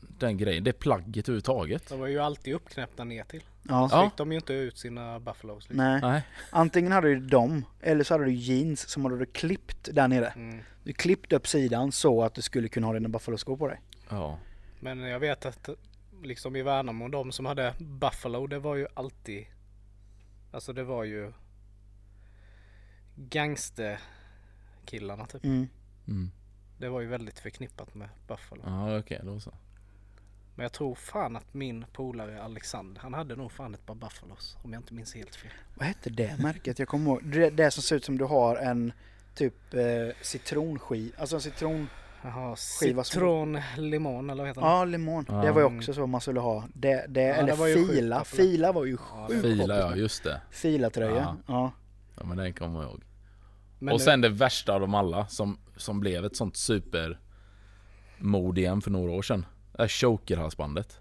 [0.00, 1.88] den grejen, det plagget överhuvudtaget.
[1.88, 3.42] De var ju alltid uppknäppta ner till.
[3.68, 3.88] Ja.
[3.88, 4.04] Så Ja.
[4.10, 5.68] fick de ju inte ut sina buffalos.
[5.68, 5.76] Liksom.
[5.76, 6.00] Nej.
[6.02, 6.22] Nej.
[6.50, 10.26] Antingen hade du dem, eller så hade du jeans som hade du klippt där nere.
[10.26, 10.60] Mm.
[10.84, 13.80] Du klippte upp sidan så att du skulle kunna ha dina Buffalo-skor på dig.
[14.08, 14.38] Ja.
[14.80, 15.68] Men jag vet att
[16.22, 19.46] liksom i Värnamo, de som hade Buffalo, det var ju alltid
[20.52, 21.32] Alltså det var ju
[23.14, 25.44] Gangsterkillarna typ.
[25.44, 25.68] Mm.
[26.08, 26.30] Mm.
[26.78, 28.62] Det var ju väldigt förknippat med Buffalo.
[28.66, 29.54] Ja okej, då så.
[30.54, 34.56] Men jag tror fan att min polare Alexander, han hade nog fan ett par Buffalos.
[34.62, 35.52] Om jag inte minns helt fel.
[35.74, 36.78] Vad hette det märket?
[36.78, 37.24] Jag kommer ihåg.
[37.24, 38.92] Det, det som ser ut som du har en
[39.34, 41.88] typ eh, citronskiv, alltså en citron...
[42.22, 44.66] Jaha, citron limon eller vad heter det?
[44.66, 45.24] Ja, limon.
[45.28, 45.34] Ja.
[45.34, 46.64] Det var ju också så man skulle ha.
[46.74, 48.18] Det, det, Ja, eller det var ju sjukt fila.
[48.18, 48.26] populärt.
[48.36, 50.40] Fila var ju Ja, sjukt Fila ja, just det.
[50.50, 51.14] Filatröja.
[51.16, 51.36] Ja.
[51.46, 51.72] Ja.
[52.16, 53.02] Ja men den kommer jag ihåg.
[53.78, 57.18] Men och sen det värsta av dem alla som, som blev ett sånt super
[58.18, 59.46] mod igen för några år sedan.
[59.72, 60.98] Det här chokerhalsbandet.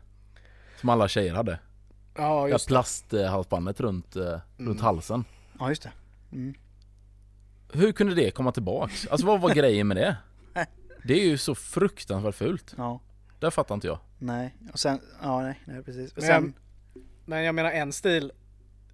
[0.80, 1.60] Som alla tjejer hade.
[2.16, 2.70] Ja Det här just det.
[2.72, 4.42] plasthalsbandet runt, eh, Mm.
[4.72, 5.26] runt halsen.
[5.60, 5.92] ja, just det.
[6.32, 6.54] Mm.
[7.74, 9.08] Hur kunde det komma tillbaks?
[9.08, 10.18] Alltså vad var grejen med det?
[11.04, 12.74] Det är ju så fruktansvärt fult.
[12.78, 13.00] Ja.
[13.40, 14.00] Det fattar inte jag.
[14.18, 14.56] Nej.
[14.74, 16.12] Och sen, ja nej, nej precis.
[16.12, 16.54] Och Men sen,
[17.26, 18.32] Men jag menar en stil,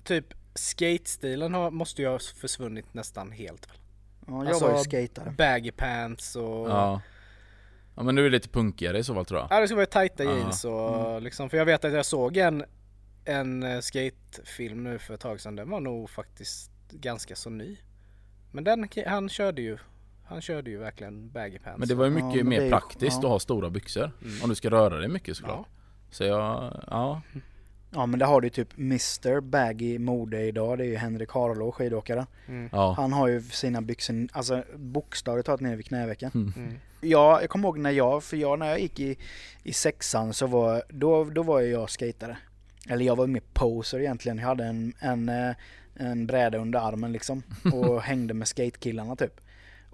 [0.03, 3.77] typ skate-stilen har, måste ju ha försvunnit nästan helt väl?
[4.27, 5.33] ja, jag alltså- var ju skatare.
[5.37, 6.69] Baggy pants och...
[6.69, 7.01] Ja.
[7.95, 9.47] Ja men nu är det lite punkigare i så fall tror jag.
[9.51, 12.63] Ja det ska vara tajta jeans och liksom, för jag vet att jag såg en,
[13.25, 15.55] en eh, skatefilm nu för ett tag sedan.
[15.55, 17.77] Den var nog faktiskt ganska så ny.
[18.51, 19.77] Men den, han körde ju,
[20.25, 21.79] han körde ju verkligen baggy pants.
[21.79, 23.27] Men det var ju Ja, mycket är mer ju- praktiskt ja.
[23.27, 24.11] att ha stora byxor.
[24.23, 24.43] Mm.
[24.43, 25.55] Om du ska röra dig mycket såklart.
[25.57, 25.65] ja.
[26.11, 27.21] Så jag, ja.
[27.91, 30.77] Ja men det har du ju typ Mr Baggy mode idag.
[30.77, 32.25] Det är ju Henrik Harlow, skidåkaren.
[32.47, 32.69] Mm.
[32.71, 32.93] Ja.
[32.97, 36.31] Han har ju sina byxor, alltså bokstavligt talat nere vid knävecken.
[36.55, 36.73] Mm.
[37.01, 39.17] Ja, jag kommer ihåg när jag, för jag när jag gick i,
[39.63, 42.37] i sexan så var, då, då var jag skatare.
[42.89, 44.37] Eller jag var mer poser egentligen.
[44.37, 45.55] Jag hade en, en, eh,
[45.95, 47.43] en bräda under armen liksom.
[47.73, 49.41] Och hängde med skatekillarna typ.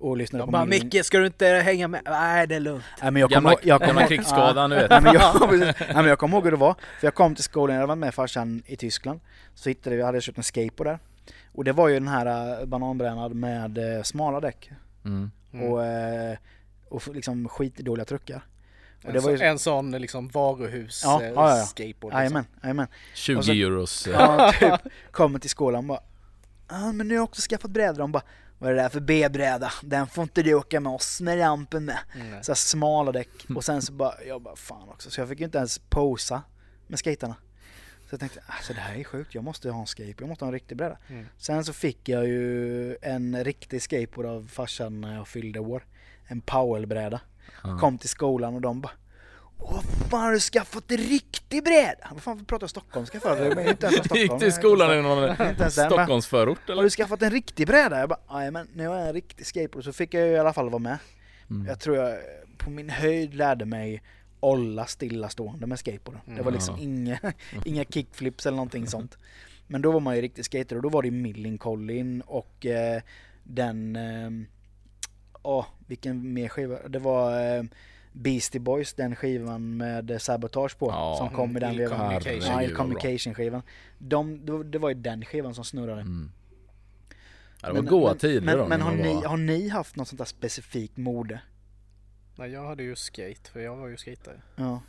[0.01, 0.69] Och lyssnade Jag på bara min...
[0.83, 2.01] Micke ska du inte hänga med?
[2.05, 2.83] Nej det är lugnt.
[3.01, 4.89] Nej, men jag kommer ihåg- jag kommer gamla ihåg- krigsskadan du vet.
[4.89, 5.75] Nej men, jag, precis.
[5.79, 6.73] Nej men jag kommer ihåg hur det var.
[6.99, 9.19] För jag kom till skolan, jag varit med farsan i Tyskland.
[9.55, 10.99] Så hittade vi, hade jag köpt en skateboard där.
[11.53, 14.71] Och det var ju den här uh, bananbrännad med eh, smala däck.
[15.05, 15.31] Mm.
[15.53, 15.67] Mm.
[15.71, 16.37] Och, eh,
[16.89, 18.41] och liksom skitdåliga truckar.
[19.03, 19.41] Och En, var så, ju...
[19.41, 21.63] en sån liksom varuhus Ja, eh, ja, ja.
[21.65, 22.13] skateboard.
[22.13, 22.17] Liksom.
[22.19, 22.87] Jajamän, jajamän.
[23.13, 24.07] 20 Och så- euros.
[24.07, 24.93] eh, Ja, typ.
[25.11, 25.99] Kommer till skolan bara.
[26.71, 27.93] Ja men nu har jag också skaffat bräda.
[27.93, 28.23] De bara.
[28.59, 29.71] Vad är det där för B-bräda?
[29.83, 31.99] Den får inte du åka med oss med rampen med.
[32.15, 32.43] Mm.
[32.43, 33.29] Så smala däck.
[33.55, 35.11] Och sen så bara, jag bara fan också.
[35.11, 36.41] Så jag fick ju inte ens posa
[36.87, 37.35] med skaterna.
[38.09, 39.35] Så jag tänkte, alltså det här är sjukt.
[39.35, 40.21] Jag måste ha en skateboard.
[40.21, 40.97] Jag måste ha en riktig bräda.
[41.07, 41.25] Mm.
[41.37, 45.85] Sen så fick jag ju en riktig skateboard av farsan när jag fyllde år.
[46.27, 47.21] En Powell-bräda.
[47.63, 47.77] Ja.
[47.77, 48.91] Kom till skolan och de bara
[49.61, 52.07] Åh fan har du skaffat en riktig bräda?
[52.11, 53.45] Vad fan pratar jag stockholmska för?
[53.45, 54.21] Jag är inte ens från Stockholm.
[54.21, 56.83] Gick till skolan i någon Stockholmsförort Har eller?
[56.83, 57.99] du skaffat en riktig bräda?
[57.99, 59.83] Jag bara, men nu har jag en riktig skateboard.
[59.83, 60.97] Så fick jag ju i alla fall vara med.
[61.49, 61.67] Mm.
[61.67, 62.17] Jag tror jag
[62.57, 64.01] på min höjd lärde mig
[64.39, 66.21] olla stillastående med skateboarden.
[66.35, 66.81] Det var liksom Ja.
[66.83, 67.19] inga,
[67.65, 69.17] inga kickflips eller någonting sånt.
[69.67, 73.01] Men då var man ju riktig skater och då var det Millencolin och eh,
[73.43, 74.29] den, eh,
[75.41, 76.87] åh, vilken mer skiva.
[76.87, 77.63] Det var eh,
[78.13, 80.89] Beastie Boys, den skivan med eh, Sabotage på.
[80.89, 81.15] Ja.
[81.17, 81.97] som kom i den vevan.
[81.99, 82.61] Communication.
[82.61, 82.77] Ja, bra.
[82.77, 83.61] Communication-skivan.
[83.97, 86.01] De, det var- ju den skivan som snurrade.
[86.01, 86.31] Mm.
[87.61, 88.67] Ja, det var men, tider Men, då.
[88.67, 91.41] men har, ni, har ni haft något sånt där specifikt mode?
[92.35, 94.41] Nej, jag hade ju skate, för jag var ju skatare.
[94.55, 94.81] Ja.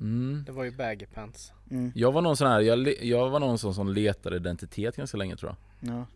[0.00, 0.42] Mm.
[0.46, 1.52] Det var ju baggy pants.
[1.70, 5.16] Mm, Jag var någon sån här, jag, jag var någon sån som letade identitet ganska
[5.16, 5.92] länge tror jag.
[5.94, 6.06] ja.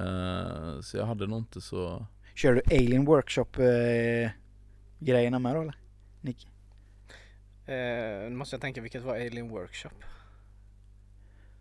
[0.00, 2.06] Eh, så jag hade nog inte så...
[2.34, 4.30] Kör du Alien Workshop eh,
[4.98, 5.76] grejerna med då eller?
[6.26, 6.46] Nick?
[7.66, 7.74] Eh,
[8.30, 9.90] nu måste jag tänka, vilket var Alien Workshop?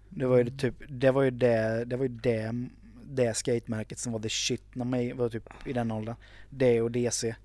[0.09, 2.67] Det var ju det typ, det var ju det, det var ju det,
[3.03, 6.15] det skatemärket som var the shit när man var typ i den åldern.
[6.49, 7.35] Det och DC.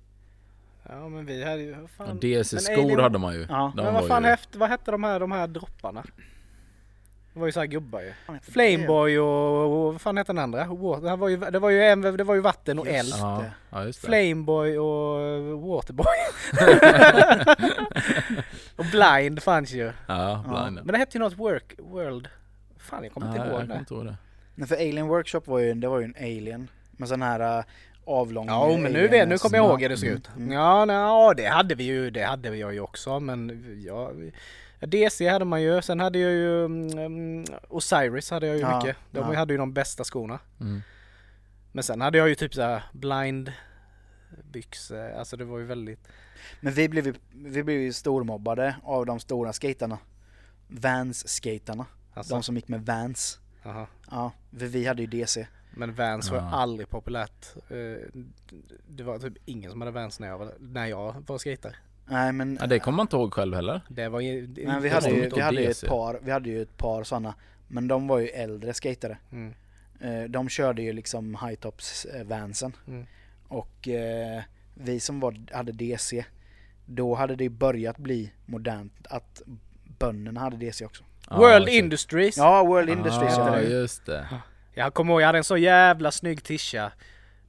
[0.89, 1.87] Ja men vi hade ju, fan.
[1.97, 3.45] Ja, Men DC-skor Alien- hade man ju.
[3.49, 3.73] Ja.
[3.77, 4.29] De men vad fan ju...
[4.29, 6.03] häft, vad hette de här, de här dropparna?
[7.33, 8.13] Det var ju såhär gubbar ju.
[8.51, 10.65] Flameboy och, och vad fan hette den andra?
[10.65, 13.13] Water, det, var ju, det, var ju en, det var ju vatten och eld.
[13.17, 13.91] Ja, ja.
[13.93, 16.05] Flameboy och Waterboy.
[18.75, 19.91] och Blind fanns ju.
[20.07, 20.75] Ja, blind.
[20.85, 22.27] Men det hette ju något work, World.
[22.77, 23.79] Fan jag kommer inte jag ihåg kommer det.
[23.79, 24.15] inte ihåg det.
[24.55, 26.67] Nej, för Alien Workshop var ju, det var ju en alien.
[26.91, 27.63] Med sån här uh,
[28.05, 30.29] avlång Ja men nu, vet, nu kommer jag ihåg hur det såg ut.
[30.35, 30.51] mm.
[30.51, 34.33] Ja, nej, ja det hade vi ju, det hade jag ju också men ja, vi-
[34.87, 38.97] DC hade man ju, sen hade jag ju mm, Osiris hade jag ju Ja, mycket.
[39.11, 39.37] De ja.
[39.39, 40.39] hade ju de bästa skorna.
[40.59, 40.81] Mm.
[41.71, 43.51] Men sen hade jag ju typ såhär blind
[44.43, 46.07] byxor, alltså det var ju väldigt
[46.61, 49.97] Men vi blev ju, vi blev ju stormobbade av de stora skaterna.
[50.67, 51.85] Vans-skaterna.
[52.13, 53.39] alltså, De som gick med Vans.
[53.65, 53.87] aha.
[54.11, 55.47] Ja, för vi hade ju DC.
[55.71, 56.49] Men Vans var Ja.
[56.51, 57.45] aldrig populärt.
[57.69, 58.21] Eh,
[58.87, 61.75] Det var typ ingen som hade Vans när jag var, när jag var skater.
[62.05, 63.81] Nej men, Ja, det kommer man inte ihåg själv heller.
[63.89, 64.47] Det var ju...
[64.65, 67.03] men vi det hade ju, vi hade ju ett par, vi hade ju ett par
[67.03, 67.33] sådana.
[67.67, 69.17] Men de var ju äldre skatare.
[69.31, 69.53] Mm.
[70.01, 72.75] Eh, De körde ju liksom high tops eh, vansen.
[72.87, 73.05] Mm.
[73.47, 74.41] Och eh,
[74.73, 76.25] vi som var, hade DC,
[76.85, 79.41] då hade det ju börjat bli modernt att
[79.99, 81.03] bönderna hade DC också.
[81.29, 82.37] Ja, World så- Industries!
[82.37, 83.69] Ja, World Industries Ja, hette det.
[83.73, 84.27] just det.
[84.73, 86.91] Jag kommer ihåg, jag hade en så jävla snygg tisha.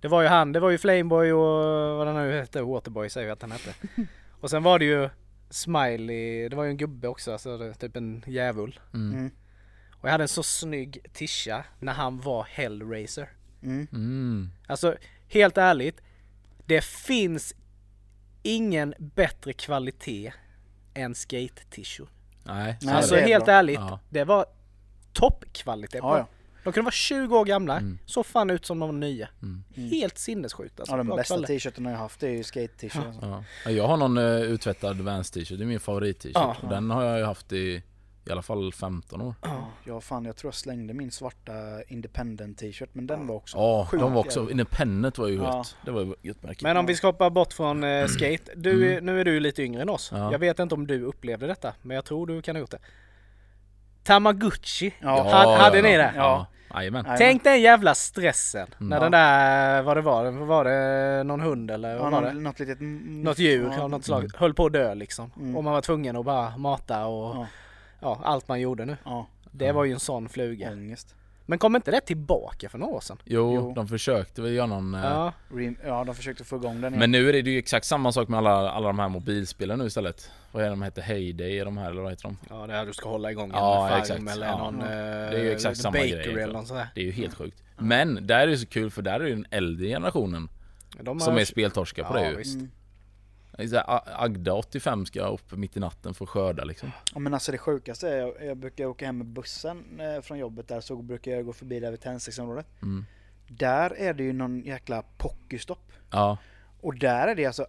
[0.01, 3.27] Det var ju han, det var ju Flameboy och vad den nu hette, Waterboy säger
[3.27, 3.75] vi att han hette.
[4.43, 5.09] Och sen var det ju
[5.51, 8.81] Smiley, det var ju en gubbe också, alltså det, typ en djävul.
[8.95, 9.13] Mm.
[9.19, 9.31] Mm.
[10.01, 13.29] Och jag hade en så snygg tisha när han var Hellraiser.
[13.63, 13.87] Mm.
[13.93, 14.51] Mm.
[14.67, 14.97] Alltså
[15.29, 16.01] helt ärligt,
[16.67, 17.55] det finns
[18.43, 20.33] ingen bättre kvalitet
[20.95, 22.09] än skate-tishor.
[22.45, 23.55] Nej, Alltså helt bra.
[23.55, 24.01] ärligt, Ja.
[24.11, 24.47] det var
[25.13, 26.27] toppkvalitet Ja, ja.
[26.65, 27.99] De kunde vara 20 år gamla, Mm.
[28.07, 29.29] så fan ut som de var nya.
[29.43, 29.63] Mm.
[29.91, 30.97] Helt sinnessjukt alltså.
[30.97, 33.07] Ja, de bästa t-shirtarna jag haft är ju skate-t-shirts.
[33.07, 33.27] alltså.
[33.27, 33.45] Ja.
[33.65, 36.33] Ja, Jag har någon uh, uttvättad Vans t-shirt, det är min favorit-t-shirt.
[36.35, 36.57] Ja.
[36.63, 37.83] Och Den har jag ju haft i
[38.27, 39.35] i alla fall 15 år.
[39.85, 41.53] Ja fan jag tror jag slängde min svarta
[41.89, 45.57] independent t-shirt men den var också Ja, de var också, Independent var ju Ja.
[45.59, 45.77] gött.
[45.85, 46.05] Det var
[46.47, 46.59] märke.
[46.65, 48.53] Men om vi ska hoppa bort från eh, skate.
[48.57, 49.05] Du, Mm.
[49.07, 50.11] Nu är du lite yngre än oss.
[50.15, 50.33] Ja.
[50.33, 52.79] Jag vet inte om du upplevde detta, men jag tror du kan ha gjort det.
[54.03, 54.95] Tamagotchi.
[55.01, 55.23] Ja.
[55.23, 56.13] Ha- hade ni det?
[56.17, 56.47] Ja.
[56.75, 58.67] Nej, Tänk den jävla stressen.
[58.81, 58.89] Mm.
[58.91, 62.33] När den där, vad det var, var det någon hund eller Ja, vad var det?
[62.33, 62.79] något, litet...
[62.81, 64.19] Något djur ja, av något slag.
[64.21, 64.31] Mm.
[64.37, 65.31] Höll på att dö liksom.
[65.37, 65.57] Mm.
[65.57, 67.47] Och man var tvungen att bara mata och Ja.
[68.01, 68.97] ja, allt man gjorde nu.
[69.05, 69.73] Ja, Det Ja.
[69.73, 70.71] var ju en sån fluga.
[70.71, 71.15] ångest.
[71.47, 73.19] Men kom inte det tillbaka för några år sedan?
[73.25, 73.73] Jo, Jo.
[73.75, 74.95] de försökte väl göra någon...
[74.95, 75.33] eh, Ja.
[75.51, 76.99] Rem- ja, de försökte få igång den igen.
[76.99, 79.87] Men nu är det ju exakt samma sak med alla, alla de här mobilspelen nu
[79.87, 80.31] istället.
[80.53, 81.03] Vad är de heter?
[81.03, 82.39] Heyday är de här eller vad heter de?
[82.51, 84.37] Ja, det här du ska hålla igång Ja, en farm exakt.
[84.37, 84.59] eller Ja.
[84.59, 84.87] någon Ja.
[84.89, 86.13] det är ju exakt samma grej
[86.43, 86.89] eller något sånt där.
[86.95, 87.63] Det är ju helt sjukt.
[87.79, 90.49] Men där är det så kul för där är det ju den äldre generationen
[91.01, 92.37] De som är speltorskar på Ja, det ju.
[92.37, 92.59] visst.
[94.05, 96.91] Agda 85 ska upp mitt i natten för att skörda liksom.
[97.13, 100.39] Ja, men alltså det sjukaste är, jag, jag brukar åka hem med bussen eh, från
[100.39, 102.67] jobbet där så brukar jag gå förbi där vid tändsticksområdet.
[102.83, 103.05] Mm.
[103.49, 105.93] Där är det ju någon jäkla pockeystopp.
[106.11, 106.39] Ja,
[106.81, 107.67] Och där är det alltså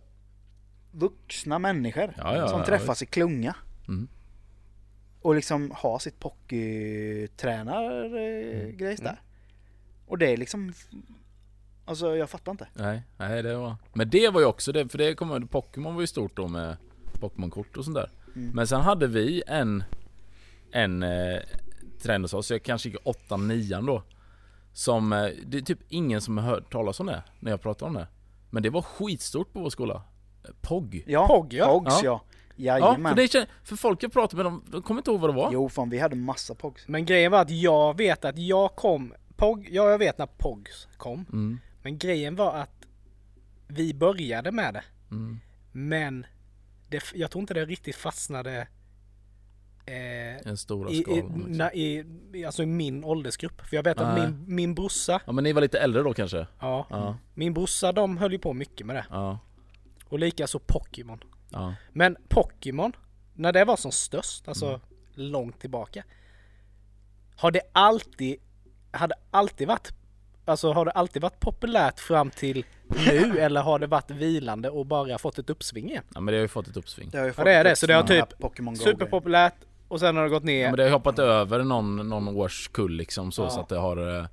[0.91, 3.55] vuxna människor Ja, ja, som träffas i klunga.
[3.87, 4.07] Mm.
[5.21, 9.13] Och liksom har sitt pockeytränargrejs Mm.
[9.13, 9.21] där.
[10.07, 10.73] Och det är liksom...
[11.85, 12.67] Alltså jag fattar inte.
[12.73, 13.75] nej, nej det var...
[13.93, 16.77] Men det var ju också det, för det kommer Pokémon var ju stort då med
[17.19, 18.09] Pokémon-kort och sånt där.
[18.35, 18.49] Mm.
[18.55, 19.83] Men sen hade vi en
[20.71, 21.39] En eh,
[22.01, 24.03] trend hos oss, jag kanske gick 8 9 då
[24.73, 27.87] Som, eh, det är typ ingen som har hört talas om det när jag pratar
[27.87, 28.07] om det
[28.49, 30.01] Men det var skitstort på vår skola
[30.61, 31.65] POG Ja, Pogg, ja.
[31.65, 32.21] Pogs ja.
[32.55, 33.15] Ja, Jajamän.
[33.15, 35.49] för, det, för folk jag pratade med dem, de kommer inte ihåg vad det var
[35.53, 36.87] Jo fan vi hade massa Pogs.
[36.87, 40.87] Men grejen var att jag vet att jag kom, Pog, ja jag vet när Pogs
[40.97, 41.25] kom.
[41.33, 42.87] mm, Men grejen var att
[43.67, 44.83] vi började med det.
[45.11, 45.39] mm.
[45.71, 46.25] Men
[46.89, 48.67] det, jag tror inte det riktigt fastnade
[49.85, 51.17] eh, En stora i, i, skalan.
[51.33, 51.51] liksom.
[51.51, 53.61] na, i, i, alltså i min åldersgrupp.
[53.67, 54.27] För jag vet att Nej.
[54.27, 56.47] min, min brorsa, Ja men ni var lite äldre då kanske?
[56.59, 59.05] ja, Ja, min brorsa de höll ju på mycket med det.
[59.09, 59.39] ja,
[60.05, 61.19] Och likaså Pokémon.
[61.49, 61.75] ja.
[61.91, 62.93] Men Pokémon,
[63.33, 64.81] när det var som störst, alltså Mm.
[65.31, 66.03] långt tillbaka.
[67.35, 68.35] Har det alltid,
[68.91, 69.93] hade alltid varit,
[70.45, 72.65] alltså har det alltid varit populärt fram till
[73.07, 76.03] nu eller har det varit vilande och bara fått ett uppsving igen?
[76.13, 77.09] Ja men det har ju fått ett uppsving.
[77.11, 78.25] Det har ju Ja fått det är det, så det har typ
[78.83, 79.55] superpopulärt
[79.87, 80.63] och sen har det gått ner.
[80.63, 83.49] Ja, men det har hoppat över någon, någon årskull liksom så, Ja.
[83.49, 84.25] så att det har eh,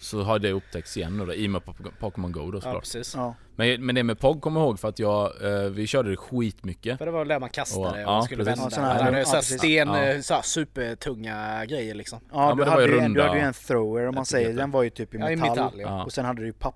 [0.00, 2.60] Så har det upptäckts igen nu då, i och med Pok- Pokémon Go då ja
[2.60, 2.82] såklart.
[2.82, 3.14] precis.
[3.14, 3.34] Ja.
[3.56, 6.16] Men, men det med POG kommer jag ihåg för att jag, eh, vi körde det
[6.16, 6.98] skitmycket.
[6.98, 8.62] För det var där man kastade Och- och, ja, skulle precis.
[8.62, 8.76] vända.
[8.76, 10.04] Ja, här- Ja, ja, sten, Ja.
[10.04, 12.18] eh, så här supertunga grejer liksom.
[12.32, 14.70] Ja, Ja, du, hade ju en, du hade ju en thrower om man säger, den
[14.70, 15.50] var ju typ i Ja, i metall.
[15.56, 15.88] metall ja.
[15.88, 16.04] Ja.
[16.04, 16.74] Och sen hade du ju papp.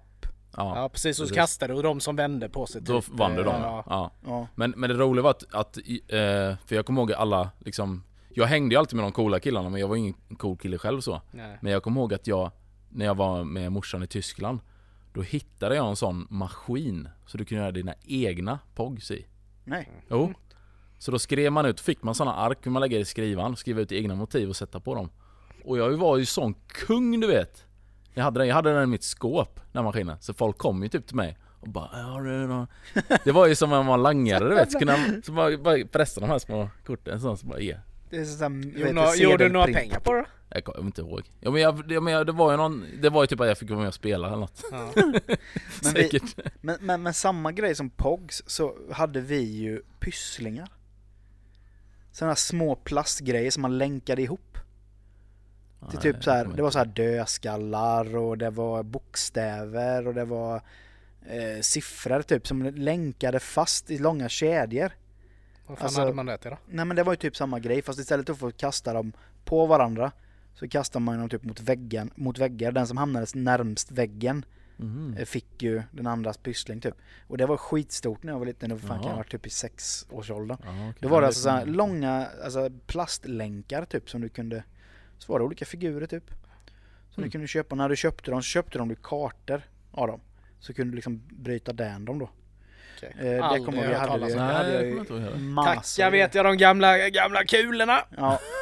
[0.57, 1.37] Ja, Ja precis, och så precis.
[1.37, 3.85] kastade och de som vände på sig Då typ, vann du eh, dem ja.
[3.87, 4.11] ja.
[4.27, 4.47] Ja.
[4.55, 8.05] Men, men det roliga var att, att eh, för jag kommer ihåg alla liksom
[8.35, 11.01] Jag hängde ju alltid med de coola killarna men jag var ingen cool kille själv
[11.01, 11.21] så.
[11.31, 11.59] Nej.
[11.61, 12.51] Men jag kommer ihåg att jag,
[12.95, 14.61] när jag var med morsan i Tyskland
[15.15, 19.27] Då hittade jag en sån maskin så du kunde göra dina egna POGs i.
[19.65, 19.89] Nej.
[20.11, 20.33] Jo.
[20.99, 23.81] Så då skrev man ut, fick man såna ark, kunde man lägga i skrivaren, skriva
[23.81, 25.11] ut egna motiv och sätta på dem.
[25.65, 27.65] Och jag var ju sån kung du vet.
[28.15, 30.17] Jag hade den, jag hade den i mitt skåp, den maskinen.
[30.21, 32.67] Så folk kom ju typ till mig och bara ja, det, nå-"
[33.25, 35.57] det var ju som om man var langare du vet, så kunde man så bara,
[35.59, 37.77] bara pressa de här små korten så, så bara ge.
[38.11, 40.25] Det är några- gjorde du några pengar på det?
[40.55, 41.23] Jag kommer inte ihåg.
[41.41, 43.47] Ja men, jag, det, men jag, det var ju någon, det var ju typ att
[43.49, 44.65] jag fick vara med och spela eller något.
[44.71, 44.93] Ja.
[44.97, 46.37] Men, vi, Säkert.
[46.61, 50.69] men, men, men samma grej som POGs så hade vi ju pysslingar.
[52.13, 54.59] Sådana små plastgrejer som man länkade ihop.
[55.91, 60.07] Till Nej, typ så här, jag det var så här dödskallar och det var bokstäver
[60.07, 60.57] och det var
[61.27, 64.93] eh, siffror typ som länkade fast i långa kedjor.
[65.67, 66.59] Vad fan Alltså- hade man det till då?
[66.69, 69.13] Nej men det var ju typ samma grej fast istället för att kasta dem
[69.45, 70.13] på varandra
[70.55, 72.73] så kastar man dem typ mot väggen, mot väggar.
[72.73, 74.45] Den som hamnade närmst väggen
[75.19, 76.95] eh, fick ju den andras pyssling typ.
[77.27, 79.51] Och det var skitstort när jag var liten, det fan kan jag varit typ i
[79.51, 80.59] sexårsåldern.
[80.65, 80.95] Ja, okej.
[81.01, 84.65] Då var det alltså så här kommer jag långa alltså plastlänkar typ som du kunde
[85.19, 86.31] Så var det olika figurer typ
[87.11, 87.29] Som Mm.
[87.29, 90.21] du kunde köpa, när du köpte dem så köpte de du kartor av dem
[90.61, 92.31] Så kunde du liksom bryta den dem då
[92.97, 93.15] Okej.
[93.19, 94.47] eh, Det kommer hört hade, talas det, om.
[94.47, 95.39] det Nej, hade heller.
[95.39, 97.99] massor Tacka vet jag de gamla, gamla kulorna!
[98.17, 98.39] Ja,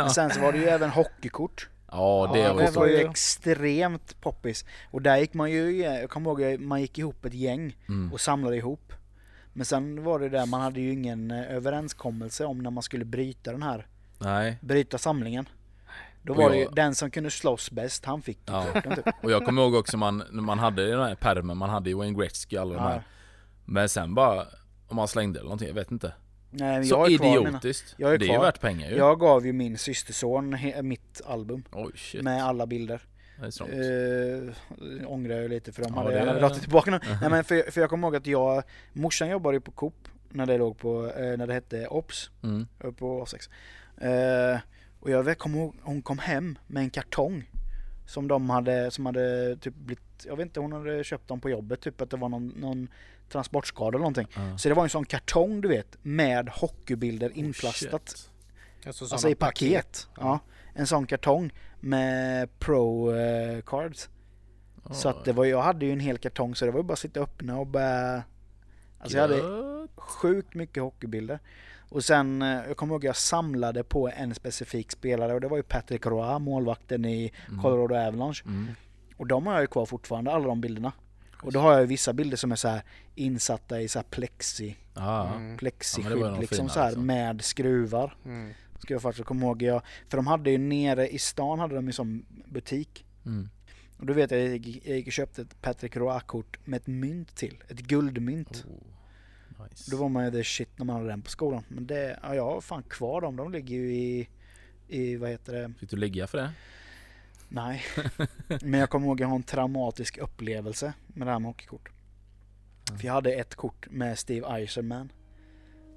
[0.00, 2.96] men sen så var det ju även hockeykort Ja det Ja, var Det var ju
[2.96, 7.76] extremt poppis Och där gick man ju, jag kommer ihåg man gick ihop ett gäng
[7.88, 8.12] mm.
[8.12, 8.92] och samlade ihop
[9.52, 13.04] Men sen var det där, man hade ju ingen eh, överenskommelse om när man skulle
[13.04, 13.86] bryta den här
[14.18, 14.58] Nej.
[14.60, 15.48] bryta samlingen.
[16.22, 18.66] Då var det ju den som kunde slåss bäst, han fick Ja.
[18.72, 19.14] korten typ.
[19.22, 21.96] Och jag kommer ihåg också man, när man hade den här pärmen, man hade ju
[21.96, 22.88] Wayne Gretzky och alla de Ja.
[22.88, 23.02] här
[23.64, 24.46] Men sen bara,
[24.88, 26.12] om man slängde eller någonting, jag vet inte
[26.54, 27.50] Nej, Så jag mina.
[27.50, 31.20] idiotiskt, Jag är det är ju värt pengar ju Jag gav ju min systerson mitt
[31.24, 33.02] album shit, med alla bilder.
[33.42, 34.52] Uh,
[35.06, 37.00] ångrar jag lite för de Ja, hade gärna dragit tillbaka dem.
[37.20, 40.46] Nej men för, för jag kommer ihåg att jag, morsan jobbade ju på Coop när
[40.46, 42.66] det låg på, eh, när det hette Ops, mm.
[42.96, 43.50] på A6.
[43.96, 44.60] Eh,
[45.00, 47.50] och jag vet, kommer ihåg, hon kom hem med en kartong.
[48.06, 51.50] Som de hade, som hade typ blivit, jag vet inte, hon hade köpt dem på
[51.50, 52.88] jobbet, typ att det var någon, någon
[53.32, 54.26] transportskada eller någonting.
[54.34, 54.58] Ja.
[54.58, 58.08] Så det var en sån kartong du vet, med hockeybilder inplastat.
[58.08, 58.30] Shit.
[58.86, 60.08] Alltså, Alltså i paket.
[60.20, 60.40] Ja.
[60.74, 64.08] En sån kartong med pro eh, cards.
[64.92, 66.92] Så att det var, jag hade ju en hel kartong så det var ju bara
[66.92, 68.22] att sitta och öppna och börja...
[68.98, 69.42] Alltså jag hade
[69.96, 71.38] sjukt mycket hockeybilder.
[71.88, 75.56] Och sen, eh, jag kommer ihåg jag samlade på en specifik spelare och det var
[75.56, 78.42] ju Patrick Roy, målvakten i Colorado Avalanche.
[78.46, 78.68] mm.
[79.16, 80.92] Och de har jag ju kvar fortfarande, alla de bilderna.
[81.42, 82.82] Och då har jag ju vissa bilder som är så här
[83.14, 85.50] insatta i så här plexi, Ja, Mm.
[85.50, 87.00] Ja, plexiskydd de liksom så här alltså.
[87.00, 88.16] med skruvar.
[88.24, 88.52] Mm.
[88.78, 89.62] Ska jag faktiskt komma ihåg.
[89.62, 93.04] Jag, för de hade ju nere i stan hade de ju som butik.
[93.26, 93.48] mm.
[93.98, 94.56] Och då vet jag, jag
[94.96, 97.62] gick och köpte ett Patrick Roy-kort med ett mynt till.
[97.68, 98.64] Ett guldmynt.
[98.68, 99.90] Oh, nice.
[99.90, 101.64] Då var man ju the shit när man hade den på skolan.
[101.68, 103.36] Men det, ja jag har fan kvar dem.
[103.36, 104.28] De ligger ju i,
[104.88, 105.72] i vad heter det?
[105.80, 106.50] Fick du ligga för det?
[107.54, 107.82] Nej.
[108.62, 111.88] Men jag kommer ihåg att jag har en traumatisk upplevelse med det här med hockeykort.
[112.98, 115.12] För jag hade ett kort med Steve Eiserman.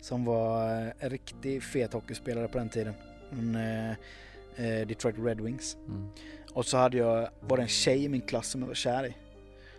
[0.01, 2.93] Som var eh, en riktig fet hockeyspelare på den tiden.
[3.32, 3.89] En, eh,
[4.56, 5.78] eh, Detroit Red Wings.
[5.88, 6.08] Mm.
[6.53, 9.06] Och så hade jag, var det en tjej i min klass som jag var kär
[9.06, 9.16] i.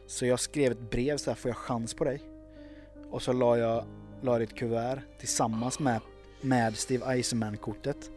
[0.07, 2.21] Så jag skrev ett brev så här, får jag chans på dig?
[3.11, 3.85] Och så la jag,
[4.23, 6.01] la det i ett kuvert tillsammans med,
[6.41, 8.11] med Steve Eiserman-kortet.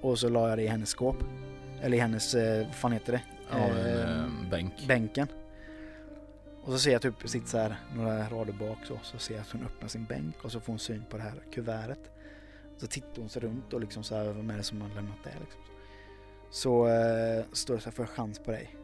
[0.00, 1.16] Och så la jag det i hennes skåp.
[1.82, 3.22] Eller i hennes, eh, vad fan heter det?
[3.50, 5.28] Ja, Eh, eh, bänk bänken.
[6.62, 9.42] Och så ser jag typ, sitter så här några rader bak så, så ser jag
[9.42, 12.10] att hon öppnar sin bänk och så får hon syn på det här kuvertet.
[12.76, 15.24] Så tittar hon sig runt och liksom så här, vem är det som har lämnat
[15.24, 15.60] det liksom.
[16.50, 18.76] Så eh, står det så här, får jag chans på dig?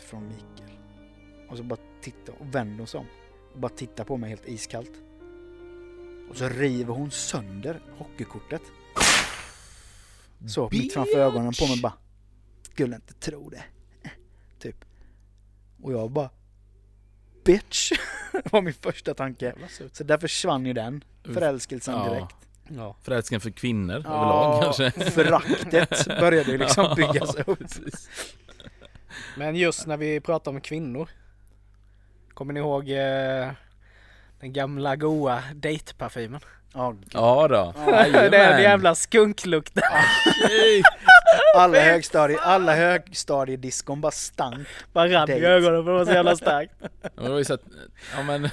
[0.00, 0.78] Från Mikael.
[1.50, 3.06] Och så bara tittar och vänder hon sig om.
[3.54, 4.92] Och bara tittar på mig helt iskallt.
[6.30, 8.62] Och så river hon sönder hockeykortet.
[10.48, 11.92] Så mitt framför ögonen på mig bara.
[12.76, 13.64] Skulle inte tro det.
[14.58, 14.84] Typ.
[15.82, 16.30] Och jag bara.
[17.44, 17.92] Bitch.
[18.50, 19.54] var min första tanke.
[19.92, 21.04] Så där försvann ju den
[21.34, 22.08] förälskelsen Ja.
[22.14, 22.36] direkt.
[22.68, 22.96] Ja.
[23.02, 24.90] Förälskelsen för kvinnor överlag kanske.
[25.10, 27.58] Föraktet började ju liksom byggas upp.
[27.58, 28.08] precis.
[29.36, 31.08] Men just när vi pratar om kvinnor.
[32.34, 33.50] Kommer ni ihåg eh,
[34.40, 36.40] den gamla goa dejtparfymen?
[36.74, 37.10] Ja, gud.
[37.12, 37.74] Ja då.
[38.12, 39.82] Den jävla skunklukten.
[41.56, 44.68] Alla högstadie, alla högstadiediskon bara stank.
[44.92, 46.72] Bara rann i ögonen för det var så jävla starkt.
[47.02, 47.62] Ja, men det var ju så att,
[48.16, 48.48] ja men,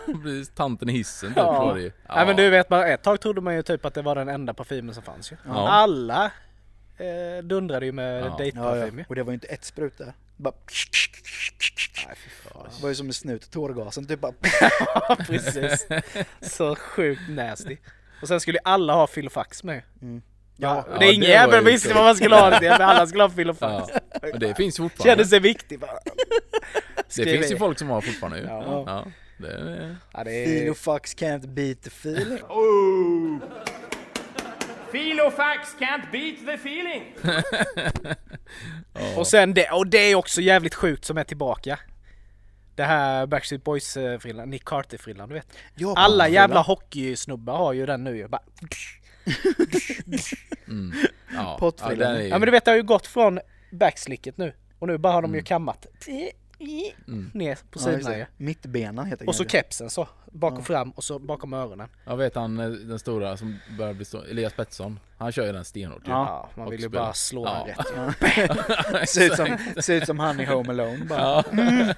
[0.54, 1.64] tanten i hissen typ Ja.
[1.64, 1.92] var det ju.
[2.08, 2.14] Ja.
[2.16, 4.28] Nej men du vet, bara ett tag trodde man ju typ att det var den
[4.28, 5.36] enda parfymen som fanns ju.
[5.46, 5.68] Ja.
[5.68, 6.24] Alla
[6.98, 8.34] eh, dundrade ju med Ja.
[8.38, 9.04] Dejtparfym ja.
[9.08, 10.12] Och det var ju inte ett sprut där.
[10.36, 10.54] Bara...
[12.06, 12.16] Nej.
[12.76, 14.32] Det var ju som en snut, tårgasen typ bara...
[15.26, 15.86] Precis.
[16.40, 17.76] Så sjukt nasty.
[18.22, 19.82] Och sen skulle ju alla ha filofax med.
[20.02, 20.22] Mm.
[20.56, 23.06] Ja, Ja, det är ingen jävel visste vad man skulle ha det till, men alla
[23.06, 23.92] skulle ha filofax.
[23.94, 24.00] Ja.
[24.22, 25.10] Men det finns fortfarande.
[25.10, 25.98] Kände sig viktig bara.
[27.16, 28.44] det finns ju folk som har fortfarande ju.
[28.44, 28.84] Ja.
[28.86, 29.06] Ja.
[29.38, 30.46] det är, Ja, det är...
[30.46, 32.42] Filofax can't beat the feeling.
[32.48, 33.38] Oh.
[34.92, 37.02] Filofax can't beat the feeling.
[39.16, 41.78] Och sen det, och det är också jävligt sjukt som är tillbaka.
[42.74, 45.46] Det här Backstreet Boys-frillan, Nick Carter-frillan du vet.
[45.74, 48.28] Ja, Alla jävla hockeysnubbar har ju den nu ju.
[48.28, 48.42] Bara,
[50.68, 50.92] mm.
[51.34, 51.98] Ja, Pottfrillan.
[52.00, 53.40] ja, den är ju, ja men du vet det har ju gått från
[53.72, 54.52] backslicket nu.
[54.78, 55.86] Och nu bara har de ju kammat
[57.08, 57.30] Mm.
[57.34, 58.18] ner på Ja, just sidorna det.
[58.18, 58.24] ju.
[58.36, 59.50] Mittbena heter Och så grejen.
[59.50, 61.88] kepsen så, bak och fram och så bakom öronen.
[62.04, 65.00] Jag vet han eh, den stora som börjar bli stor, Elias Pettersson.
[65.18, 66.10] Han kör ju den stenhårt ju.
[66.10, 66.26] Ja.
[66.26, 67.66] Ja, man och vill ju bara slå Ja.
[67.66, 69.08] den rätt.
[69.08, 71.44] Ser ut som, ser ut som han i Home Alone bara.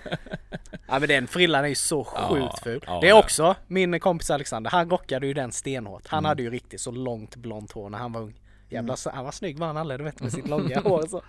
[0.88, 0.94] Ja.
[0.94, 2.84] Ja men den frillan är ju så Ja, sjukt ful.
[2.86, 3.18] ja, det är ja.
[3.18, 6.08] också min kompis Alexander, han rockade ju den stenhårt.
[6.08, 6.28] Han Mm.
[6.28, 8.40] hade ju riktigt så långt blont hår när han var ung.
[8.68, 11.22] Jävla, han var snygg var han aldrig, du vet med sitt långa hår så.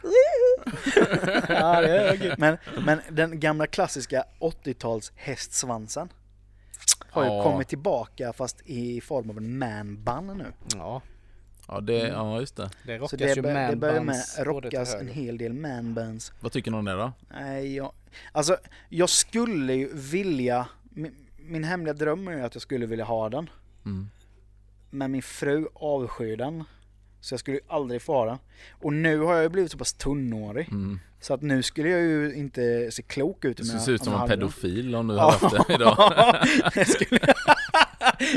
[1.49, 2.35] ja det.
[2.37, 6.09] Men, men den gamla klassiska 80-tals hästsvansen
[7.09, 7.43] har ju Ja.
[7.43, 10.45] kommit tillbaka fast i form av en man-bun nu.
[10.75, 11.01] Ja,
[11.69, 12.69] Ja, det, ja just det.
[12.85, 16.31] det Så rockas det, ju bör, det börjar med man-buns rockas en hel del man-buns.
[16.39, 17.11] Vad tycker ni om det då?
[17.29, 17.91] Nej, jag,
[18.31, 18.57] alltså
[18.89, 23.29] jag skulle ju vilja, min, min hemliga dröm är ju att jag skulle vilja ha
[23.29, 23.49] den.
[23.85, 24.07] Mm.
[24.89, 26.63] Men min fru avskyr den.
[27.21, 28.37] Så jag skulle ju aldrig få ha den.
[28.71, 30.67] Och nu har jag ju blivit så pass tunnhårig.
[30.71, 30.99] Mm.
[31.21, 34.05] Så att nu skulle jag ju inte se klok ut om jag- se ut om
[34.05, 34.29] som en den.
[34.29, 36.13] pedofil om du hade haft det idag.
[36.73, 37.19] det, skulle,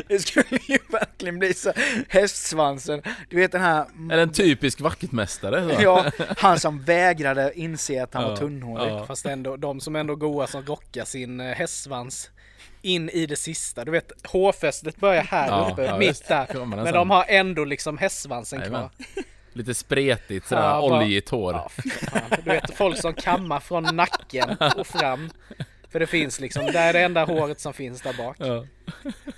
[0.08, 1.72] det skulle ju verkligen bli så.
[2.08, 3.86] Hästsvansen, du vet den här...
[4.12, 5.76] Eller en typisk vaktmästare.
[5.82, 6.04] Ja,
[6.36, 8.92] han som vägrade inse att han var Ja, tunnhårig.
[8.92, 9.06] ja.
[9.06, 12.30] Fast ändå, de som ändå goa som rockar sin eh, hästsvans
[12.82, 13.84] in i det sista.
[13.84, 16.64] Du vet hårfästet börjar här Ja, uppe, ja, mitt där.
[16.66, 18.90] Men de har ändå liksom hästsvansen kvar.
[19.52, 21.52] Lite spretigt sådär, Ja, oljigt hår.
[21.52, 21.70] Ja.
[22.44, 25.30] Du vet folk som kammar från nacken och fram.
[25.90, 28.36] För det finns liksom, det är det enda håret som finns där bak.
[28.38, 28.64] Ja.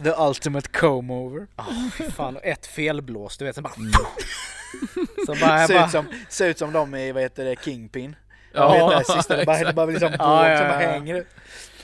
[0.05, 1.47] The ultimate comb over.
[1.57, 3.75] Oh, fan, och ett felblås, du vet, så bara...
[3.77, 3.93] Mm.
[5.27, 7.57] Så bara, jag Ser bara ut, som, ser ut som de i, vad heter det,
[7.65, 8.17] Kingpin.
[8.53, 10.83] Ja, Ja, vet det, sista, det bara, det bara liksom Ja, våg ja, som bara
[10.83, 10.91] ja.
[10.91, 11.25] hänger.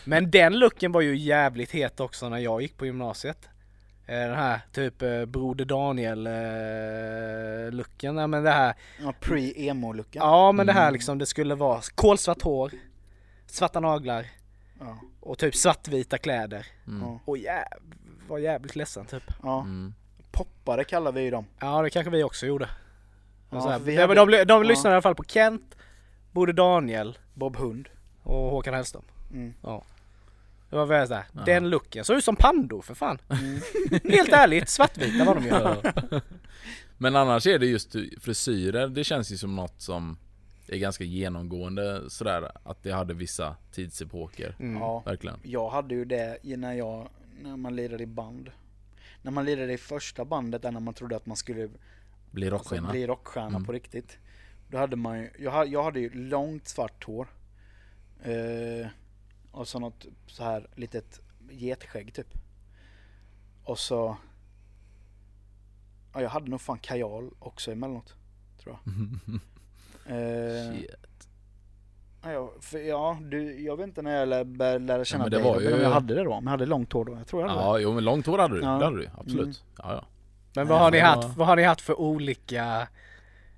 [0.04, 3.48] Men den looken var ju jävligt het också när jag gick på gymnasiet.
[4.06, 10.22] Eh, Den här typ eh, Broder Daniel eh, looken, ja, men det här Ja, pre-emo-looken.
[10.22, 10.82] Ja men det Mm.
[10.82, 12.70] här liksom, det skulle vara kolsvart hår,
[13.46, 14.26] svarta naglar
[14.80, 16.66] Ja, och typ svartvita kläder.
[16.86, 17.00] Mm.
[17.02, 17.64] ja, Och jäv,
[18.28, 19.22] var jävligt ledsen typ.
[19.42, 19.60] ja.
[19.60, 19.94] Mm.
[20.30, 21.46] Poppare kallar vi ju dem.
[21.60, 22.68] Ja det kanske vi också gjorde.
[23.50, 24.68] Ja, så här, vi de, hade- de, de, de ja.
[24.68, 25.76] lyssnade i alla fall på Kent,
[26.32, 27.88] Broder Daniel Bob Hund.
[28.22, 29.04] och Håkan Hellström.
[29.32, 29.54] Mm.
[30.70, 31.40] Det var väl såhär, Ja.
[31.46, 33.18] den looken, såg ut som pandor för fan.
[33.28, 33.60] Mm.
[34.12, 35.48] Helt ärligt, svartvita var de ju.
[35.50, 36.20] Ja.
[37.00, 40.18] Men annars är det just frisyrer, det känns ju som något som
[40.68, 44.56] är ganska genomgående sådär, att det hade vissa tidsepoker.
[44.58, 44.82] Mm.
[44.82, 45.00] Ja.
[45.06, 45.40] Verkligen.
[45.42, 47.08] Jag hade ju det när jag,
[47.42, 48.50] när man lirade i band.
[49.22, 51.68] När man lirade i första bandet, där när man trodde att man skulle
[52.30, 52.90] Blir alltså, rockstjärna.
[52.90, 53.64] bli rockstjärna Mm.
[53.64, 54.18] på riktigt.
[54.70, 57.28] Då hade man ju, jag, ha- jag hade ju långt svart hår.
[58.22, 58.86] Eh,
[59.52, 62.28] och så något så här litet getskägg typ.
[63.64, 64.16] Och så...
[66.12, 68.14] Ja, jag hade nog fan kajal också emellanåt.
[68.62, 68.92] Tror jag.
[70.08, 70.90] Eh, Shit.
[72.22, 75.30] Ja, jag- för, ja, du, jag vet inte när jag lär, började lära känna men
[75.30, 76.30] det dig var Robin, ju- om jag hade det då.
[76.34, 77.12] Men jag hade långt hår då.
[77.16, 78.60] Jag tror jag hade Ja, jo men långt hår hade du.
[78.60, 78.78] Ja.
[78.78, 79.44] Det hade du absolut.
[79.44, 79.54] Mm.
[79.78, 80.04] Ja, ja.
[80.54, 81.04] Men vad har, ni Ja.
[81.06, 82.88] haft, vad har ni haft för olika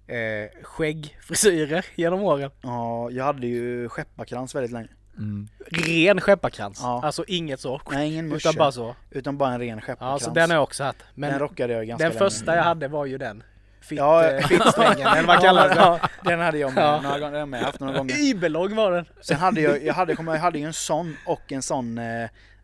[0.07, 2.51] eh, skäggfrisyrer genom åren?
[2.63, 4.89] Ja, jag hade ju skepparkrans väldigt länge.
[5.19, 5.49] Mm.
[5.67, 6.81] Ren skepparkrans?
[6.83, 7.01] Ja.
[7.05, 7.81] Alltså inget så?
[7.91, 8.59] Nej, ingen Utan musche.
[8.59, 8.95] bara så?
[9.11, 10.23] Utan bara en ren Ja, skepparkrans.
[10.25, 10.99] så den har jag också haft.
[11.15, 12.19] Men den rockade jag ganska den länge.
[12.31, 13.43] första jag hade var ju den.
[13.81, 15.74] Fitt, Ja, eh, Fittsträngen, eller vad kallar det?
[15.74, 17.01] ja, Den hade jag med Ja.
[17.01, 17.20] några gånger.
[17.20, 18.14] Den har jag med haft några gånger.
[18.31, 19.05] Überlång var den.
[19.20, 22.22] Sen hade jag, jag hade, jag, hade ju en sån och en sån eh,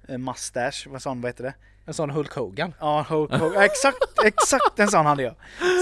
[0.09, 1.55] eh, mustache, vad sån, vad heter det?
[1.89, 2.75] En sån Hulk Hogan.
[2.81, 3.63] Ja, Hulk Hogan.
[3.63, 5.35] Exakt, exakt en sån hade jag.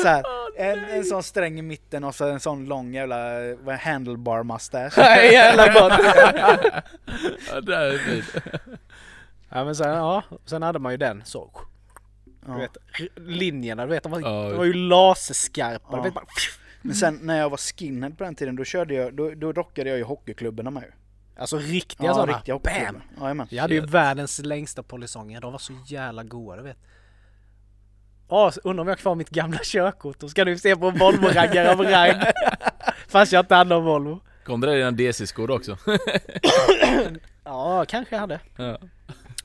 [0.02, 0.22] Så här,
[0.56, 4.92] en, en sån sträng i mitten och så en sån lång jävla handlebar mustache.
[4.96, 6.00] Nej, jävla gott!
[7.52, 8.44] Ja, det är fint.
[9.48, 11.50] ja, men sen, ja, sen hade man ju den så.
[12.46, 12.76] Du vet,
[13.16, 14.48] linjerna, du vet, de var, Ja.
[14.50, 15.86] de var ju laserskarpa.
[15.90, 15.96] Ja.
[15.96, 16.24] Du vet, bara,
[16.82, 19.88] Men sen när jag var skinhead på den tiden då körde jag, då, då rockade
[19.90, 20.90] jag ju hockeyklubborna med ju.
[21.40, 22.36] alltså riktiga Ja, sådana.
[22.36, 23.02] riktiga Bam!
[23.20, 23.46] Jajamän.
[23.50, 26.78] Jag hade ju världens längsta polisonger, de var så jävla goda du vet.
[28.28, 30.86] Ja, så undrar om jag har kvar mitt gamla körkort, då ska du se på
[30.88, 32.22] en Volvo-raggare av rang.
[33.08, 34.20] Fast jag inte hade någon Volvo.
[34.44, 35.76] Kom det där i dina DC-skor också?
[37.44, 38.40] Ja, kanske jag hade.
[38.56, 38.78] Ja.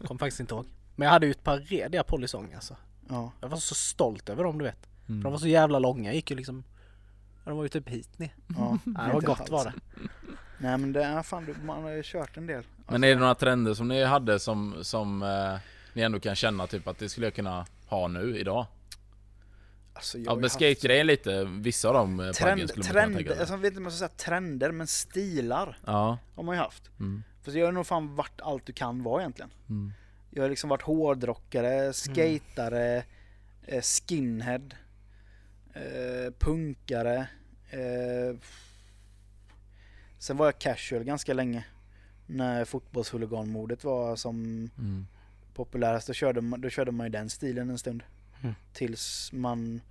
[0.07, 0.65] Kom faktiskt inte ihåg.
[0.95, 2.75] Men jag hade ju ett par rediga polisonger alltså.
[3.09, 3.31] Ja.
[3.41, 4.89] Jag var så stolt över dem du vet.
[5.09, 5.21] Mm.
[5.21, 6.63] För de var så jävla långa, gick ju liksom...
[7.43, 8.33] ja, De var ju typ hit ner.
[8.57, 8.77] ja.
[8.85, 9.73] Ja, det var gott var det.
[10.57, 12.63] Nej men det, ja, fan, man har ju kört en del.
[12.87, 15.57] Men är det några trender som ni hade som, som eh,
[15.93, 18.65] ni ändå kan känna typ att det skulle jag kunna ha nu idag?
[19.93, 23.15] Alltså, jag Ja men haft skate-grejen lite, vissa av de eh, Trend, skulle man kunna
[23.17, 23.39] tänka sig.
[23.39, 26.17] alltså, jag vet inte om jag ska säga trender, men stilar Ja.
[26.35, 26.89] har man ju haft.
[26.99, 27.23] Mm.
[27.43, 29.51] För jag har nog fan varit allt du kan vara egentligen.
[29.69, 29.93] Mm.
[30.39, 33.03] Jag har liksom varit hårdrockare, skatare,
[33.65, 34.61] eh, skinhead,
[35.73, 37.27] eh, punkare.
[37.69, 38.37] Eh,
[40.17, 41.65] sen var jag casual ganska länge.
[42.27, 44.35] När fotbollshuliganmordet var som
[44.77, 45.07] Mm.
[45.53, 46.07] populärast.
[46.07, 48.03] Då körde, man, då körde man ju den stilen en stund.
[48.41, 48.55] Mm.
[48.73, 49.81] Tills man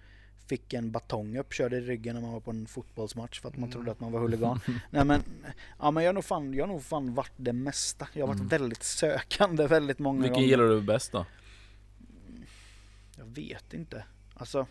[0.48, 3.62] fick en batong uppkörd i ryggen när man var på en fotbollsmatch för att man
[3.64, 3.72] Mm.
[3.72, 4.60] trodde att man var huligan.
[4.90, 5.22] Nej men,
[5.78, 8.08] ja men jag har nog fan, jag har nog fan varit det mesta.
[8.12, 8.48] Jag har varit Mm.
[8.48, 10.48] väldigt sökande väldigt många Vilken gånger.
[10.48, 11.26] gillar du bäst då?
[13.16, 14.04] Jag vet inte.
[14.34, 14.66] Alltså.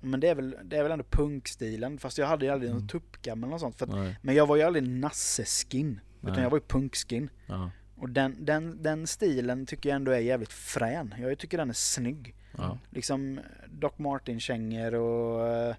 [0.00, 1.98] Men det är väl, det är väl ändå punkstilen.
[1.98, 2.80] Fast jag hade ju aldrig Mm.
[2.80, 3.76] någon tuppkam eller något sånt.
[3.78, 6.00] För att, men jag var ju aldrig nasse-skin.
[6.22, 6.42] Utan Nej.
[6.42, 7.30] jag var ju punkskin.
[7.46, 7.70] Ja.
[7.96, 11.14] Och den, den, den stilen tycker jag ändå är jävligt frän.
[11.18, 12.34] Jag tycker den är snygg.
[12.56, 12.78] Ja.
[12.90, 15.48] Liksom Doc Martin-kängor och...
[15.48, 15.76] eh,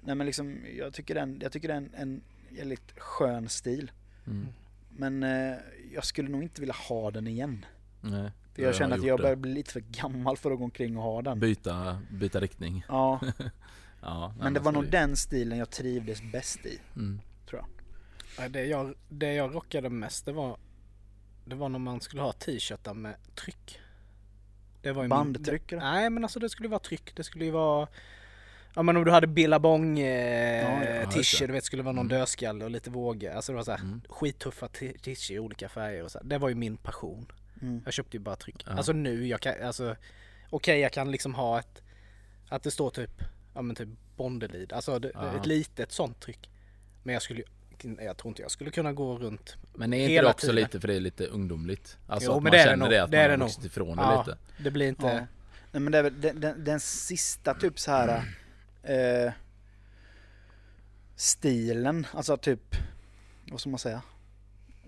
[0.00, 2.20] Nej men liksom, jag tycker den, jag tycker den är en
[2.50, 3.90] jävligt skön stil.
[4.26, 4.46] Mm.
[4.90, 5.56] Men eh,
[5.92, 7.64] jag skulle nog inte vilja ha den igen.
[8.00, 8.30] Nej.
[8.54, 9.22] För jag har känner att jag det.
[9.22, 11.40] börjar bli lite för gammal för att gå omkring och ha den.
[11.40, 12.84] Byta, byta riktning.
[12.88, 13.20] Ja,
[14.00, 17.20] Ja, nej, men det var nog den stilen jag trivdes bäst i, Mm.
[17.48, 17.68] tror jag.
[18.44, 20.56] Ja, Det jag, det jag rockade mest det var
[21.44, 23.80] Det var när man skulle ha t-shirtar med tryck.
[24.86, 25.76] Det var ju min- Bandtryck det?
[25.76, 27.16] Nej men alltså det skulle vara tryck.
[27.16, 27.88] Det skulle ju vara
[28.74, 31.06] Ja men om du hade Billabong eh, Ja,
[31.40, 31.46] det.
[31.46, 32.18] du vet skulle vara någon Mm.
[32.18, 33.30] dödskalle och lite vågor.
[33.30, 34.00] Alltså det var så här Mm.
[34.08, 36.20] skittuffa t- t-shirts i olika färger och så.
[36.22, 37.32] Det var ju min passion.
[37.62, 37.82] Mm.
[37.84, 38.62] Jag köpte ju bara tryck.
[38.66, 38.72] Ja.
[38.72, 39.96] Alltså nu, jag kan, alltså
[40.50, 41.82] Okej jag kan liksom ha ett
[42.48, 43.22] Att det står typ
[43.54, 45.36] Ja men typ Bondelid, alltså det, Ja.
[45.40, 46.50] ett litet sånt tryck.
[47.02, 47.46] Men jag skulle ju
[47.84, 50.54] jag tror inte jag skulle kunna gå runt Men är inte det också tiden.
[50.62, 51.98] lite för det är lite ungdomligt?
[52.06, 53.96] Alltså Jo, att men man det känner det att Det man är har vuxit ifrån
[53.96, 54.24] det Ja.
[54.26, 54.38] lite.
[54.62, 55.26] Det blir inte Ja.
[55.72, 58.22] Nej men det är väl den, den, den sista typ så här
[58.82, 59.32] eh,
[61.16, 62.76] stilen, alltså typ,
[63.50, 64.02] vad ska man säga?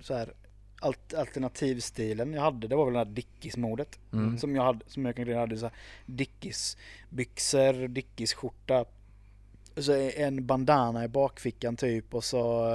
[0.01, 0.32] Så här
[0.80, 3.99] alt, alternativstilen jag hade, det var väl det här Dickies-modet.
[4.12, 4.39] Mm.
[4.39, 5.74] Som jag hade, som jag kanske hade så här
[6.07, 8.80] Dickies-byxor, Dickies-skjorta.
[8.80, 8.93] Och
[9.83, 12.66] så en bandana i bakfickan typ och så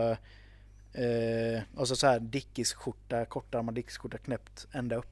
[0.93, 5.10] eh, och så, så här Dickies-skjorta, kortärmad Dickies-skjorta knäppt ända upp.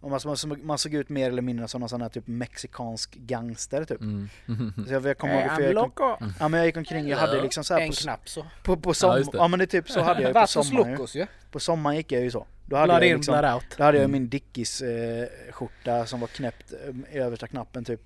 [0.00, 3.14] Och man, man, man såg ut mer eller mindre som någon sån här typ mexikansk
[3.14, 4.00] gangster typ.
[4.00, 4.28] Mm.
[4.86, 7.08] Så jag, jag kommer ihåg Eh, för I'm jag gick, ja, men jag gick omkring,
[7.08, 8.46] jag hade liksom så här En på, knapp så.
[8.64, 9.38] på, på Ja, sommaren, det.
[9.38, 10.92] ja, men det är typ så hade jag på sommaren ju.
[10.96, 11.26] locos ju.
[11.50, 12.46] På sommaren gick jag ju så.
[12.66, 13.64] Då hade Blood jag in, liksom, out.
[13.76, 14.12] då hade jag Mm.
[14.12, 18.00] min Dickies eh, skjorta som var knäppt eh, i översta knappen typ.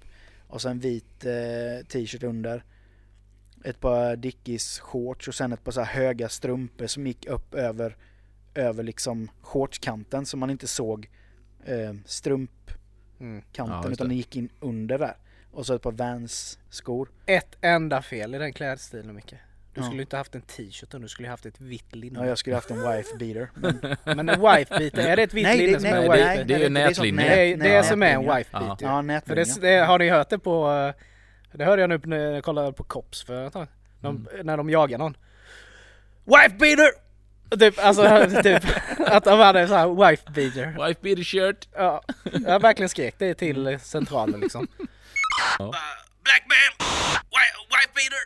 [0.49, 2.64] Och sen vit eh, t-shirt under.
[3.65, 7.55] Ett par Dickies shorts och sen ett par så här höga strumpor som gick upp
[7.55, 7.97] över,
[8.55, 11.09] över liksom shortskanten så man inte såg
[11.65, 12.79] eh, strumpkanten
[13.21, 13.43] Mm.
[13.57, 15.17] Ja, utan det gick in under där.
[15.53, 17.09] Och så ett par Vans skor.
[17.27, 19.35] Ett enda fel i den klädstilen Micke.
[19.75, 19.83] Du Ja.
[19.87, 22.19] skulle inte haft en t-shirt du skulle haft ett vitt linne.
[22.19, 23.51] Ja, jag skulle haft en wife beater.
[23.55, 26.25] Men, Men en wife beater, är det ett vitt linne som nej, är en wife
[26.25, 26.45] nej, beater?
[26.45, 27.25] det är ju nej, sånt nätlinje.
[27.57, 28.59] nät- Det är det som är en wife Ja.
[28.61, 28.87] beater.
[28.87, 29.45] Ja, För nätlinje.
[29.45, 30.95] det, det, har ni hört det på, eh,
[31.59, 33.67] det hörde jag nu när jag kollade på Cops för ett tag.
[34.01, 34.47] De, Mm.
[34.47, 35.17] När de jagar någon.
[36.25, 36.91] Wife beater!
[37.59, 38.03] Typ, alltså
[38.43, 38.63] typ
[38.99, 40.87] att de hade så här wife beater.
[40.87, 41.69] Wife beater shirt.
[41.75, 42.03] Ja,
[42.47, 44.67] jag verkligen skrek det till centralen liksom.
[46.25, 46.89] Black man,
[47.95, 48.25] beater,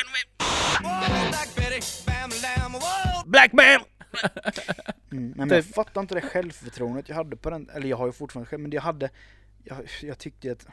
[0.00, 0.20] in me.
[0.80, 3.24] Black bam, lamb, whoa.
[3.26, 3.64] Black man!
[5.12, 5.74] Mm, nej, men jag Typ.
[5.74, 8.70] fattar inte det självförtroendet jag hade på den, eller jag har ju fortfarande själv, men
[8.72, 9.10] jag hade,
[9.64, 10.66] jag, jag tyckte att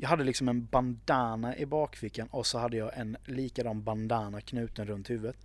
[0.00, 4.86] jag hade liksom en bandana i bakfickan och så hade jag en likadan bandana knuten
[4.86, 5.36] runt huvudet.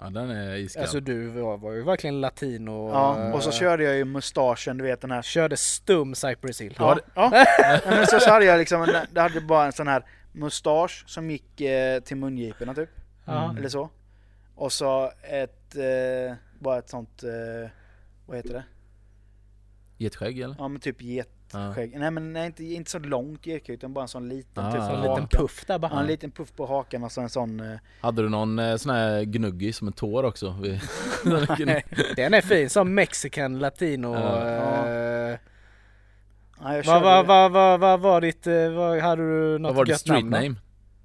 [0.00, 0.82] Ja den är iskall.
[0.82, 2.88] Alltså du var, var ju verkligen latino.
[2.90, 6.60] Ja, och så eh, körde jag ju mustaschen, du vet den här Körde stum Cypress
[6.60, 6.74] Hill.
[6.78, 7.28] Ja, ja.
[7.32, 7.46] Nej,
[7.84, 11.30] men så, så hade jag liksom, en, det hade bara en sån här mustasch som
[11.30, 12.90] gick eh, till mungiporna typ,
[13.24, 13.54] Ja.
[13.58, 13.90] eller så.
[14.54, 17.70] Och så ett, eh, bara ett sånt, eh,
[18.26, 18.64] vad heter det?
[19.98, 20.56] Getskägg eller?
[20.58, 21.02] Ja men typ
[21.54, 21.74] Ja.
[21.98, 24.72] Nej men nej, inte, inte så långt getskägg utan bara en sån liten, Ah.
[24.72, 26.00] typ Så Så som en liten puff där Ja, bara.
[26.00, 28.94] en liten puff på hakan och så en sån, eh, Hade du någon eh, sån
[28.94, 30.46] här gnuggis som en tår också?
[32.16, 34.14] Den är fin som mexican latino.
[34.14, 34.88] Ja.
[34.88, 35.36] eh, ja,
[36.62, 39.84] Vad körde vad vad vad vad var ditt, eh, vad, hade du Vad något var
[39.84, 40.54] ditt gött street namn name?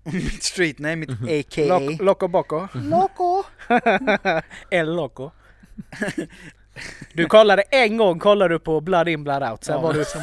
[0.04, 1.80] mitt street name, mitt a.k.a.
[1.80, 2.68] Loco, Loco Boco?
[2.74, 3.44] Loco!
[4.70, 5.32] El Loco.
[7.14, 10.00] Du kollade en gång, kollade du på Blood In Blood Out, sen Ja, var du
[10.00, 10.12] fast.
[10.12, 10.22] Som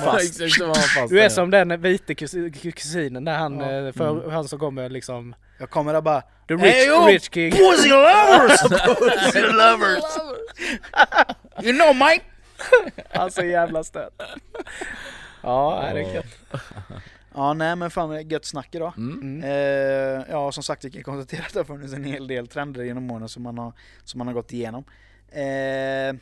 [0.67, 3.71] han fast Du är som den vita kus- kusinen där han, Ja.
[3.87, 7.07] eh, för, han som kommer liksom Jag kommer där bara The rich, Hey, yo!
[7.07, 7.51] rich king.
[7.53, 8.61] Pussy lovers!
[8.99, 10.05] Pussy lovers!
[11.63, 12.25] You know Mike!
[13.11, 14.23] Han så jävla stöt.
[15.43, 16.27] Ja, det är gött.
[17.35, 18.93] Ja nej men fan det är gött snack idag.
[18.97, 19.21] Mm.
[19.23, 19.45] Mm.
[19.45, 22.85] Eh, ja som sagt vi kan konstatera att det har funnits en hel del trender
[22.85, 23.73] genom åren som man har,
[24.05, 24.85] som man har gått igenom.
[25.33, 26.17] Eh,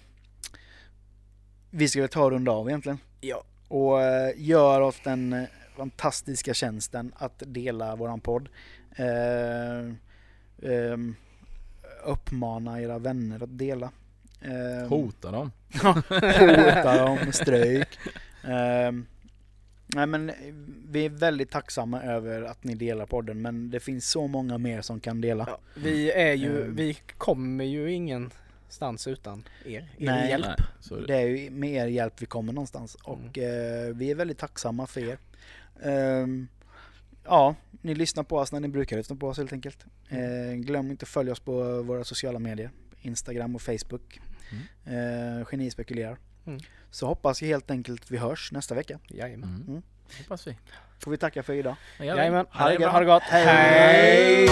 [1.75, 2.99] vi ska väl ta och runda av egentligen.
[3.21, 3.45] Ja.
[3.69, 5.45] Och eh, gör oss den eh,
[5.77, 8.49] fantastiska tjänsten att dela våran podd.
[8.97, 9.93] Eh,
[10.71, 11.15] ehm,
[12.05, 13.91] uppmana era vänner att dela.
[14.41, 15.53] Eh, Hota dem.
[16.41, 17.89] hota dem, stryk.
[18.45, 19.07] Ehm,
[19.87, 20.33] nej men
[20.89, 24.81] vi är väldigt tacksamma över att ni delar podden men det finns så många mer
[24.83, 25.45] som kan dela.
[25.51, 26.77] Ja, vi är ju, Mm.
[26.77, 27.93] vi kommer ju
[28.75, 30.29] ingenstans utan er, er Nej.
[30.29, 30.47] hjälp.
[30.47, 31.15] Nej, så det.
[31.15, 35.01] Är ju med er hjälp vi kommer någonstans och eh, vi är väldigt tacksamma för
[35.01, 35.19] er.
[35.83, 36.49] Ehm,
[37.25, 39.85] ja, ni lyssnar på oss när ni brukar lyssna på oss helt enkelt.
[40.09, 42.71] Eh, glöm inte att följa oss på våra sociala medier.
[43.03, 44.21] Instagram och Facebook.
[44.85, 46.17] Eh, Geni spekulerar.
[46.47, 46.61] Mm.
[46.91, 48.99] Så hoppas jag helt enkelt att vi hörs nästa vecka.
[49.09, 49.65] Jajamän.
[49.69, 49.83] Mm.
[50.19, 50.57] Hoppas vi.
[50.99, 51.77] Får vi tacka för idag.
[51.99, 53.23] Jajamän, ha det, ha det gott.
[53.23, 54.49] Hej.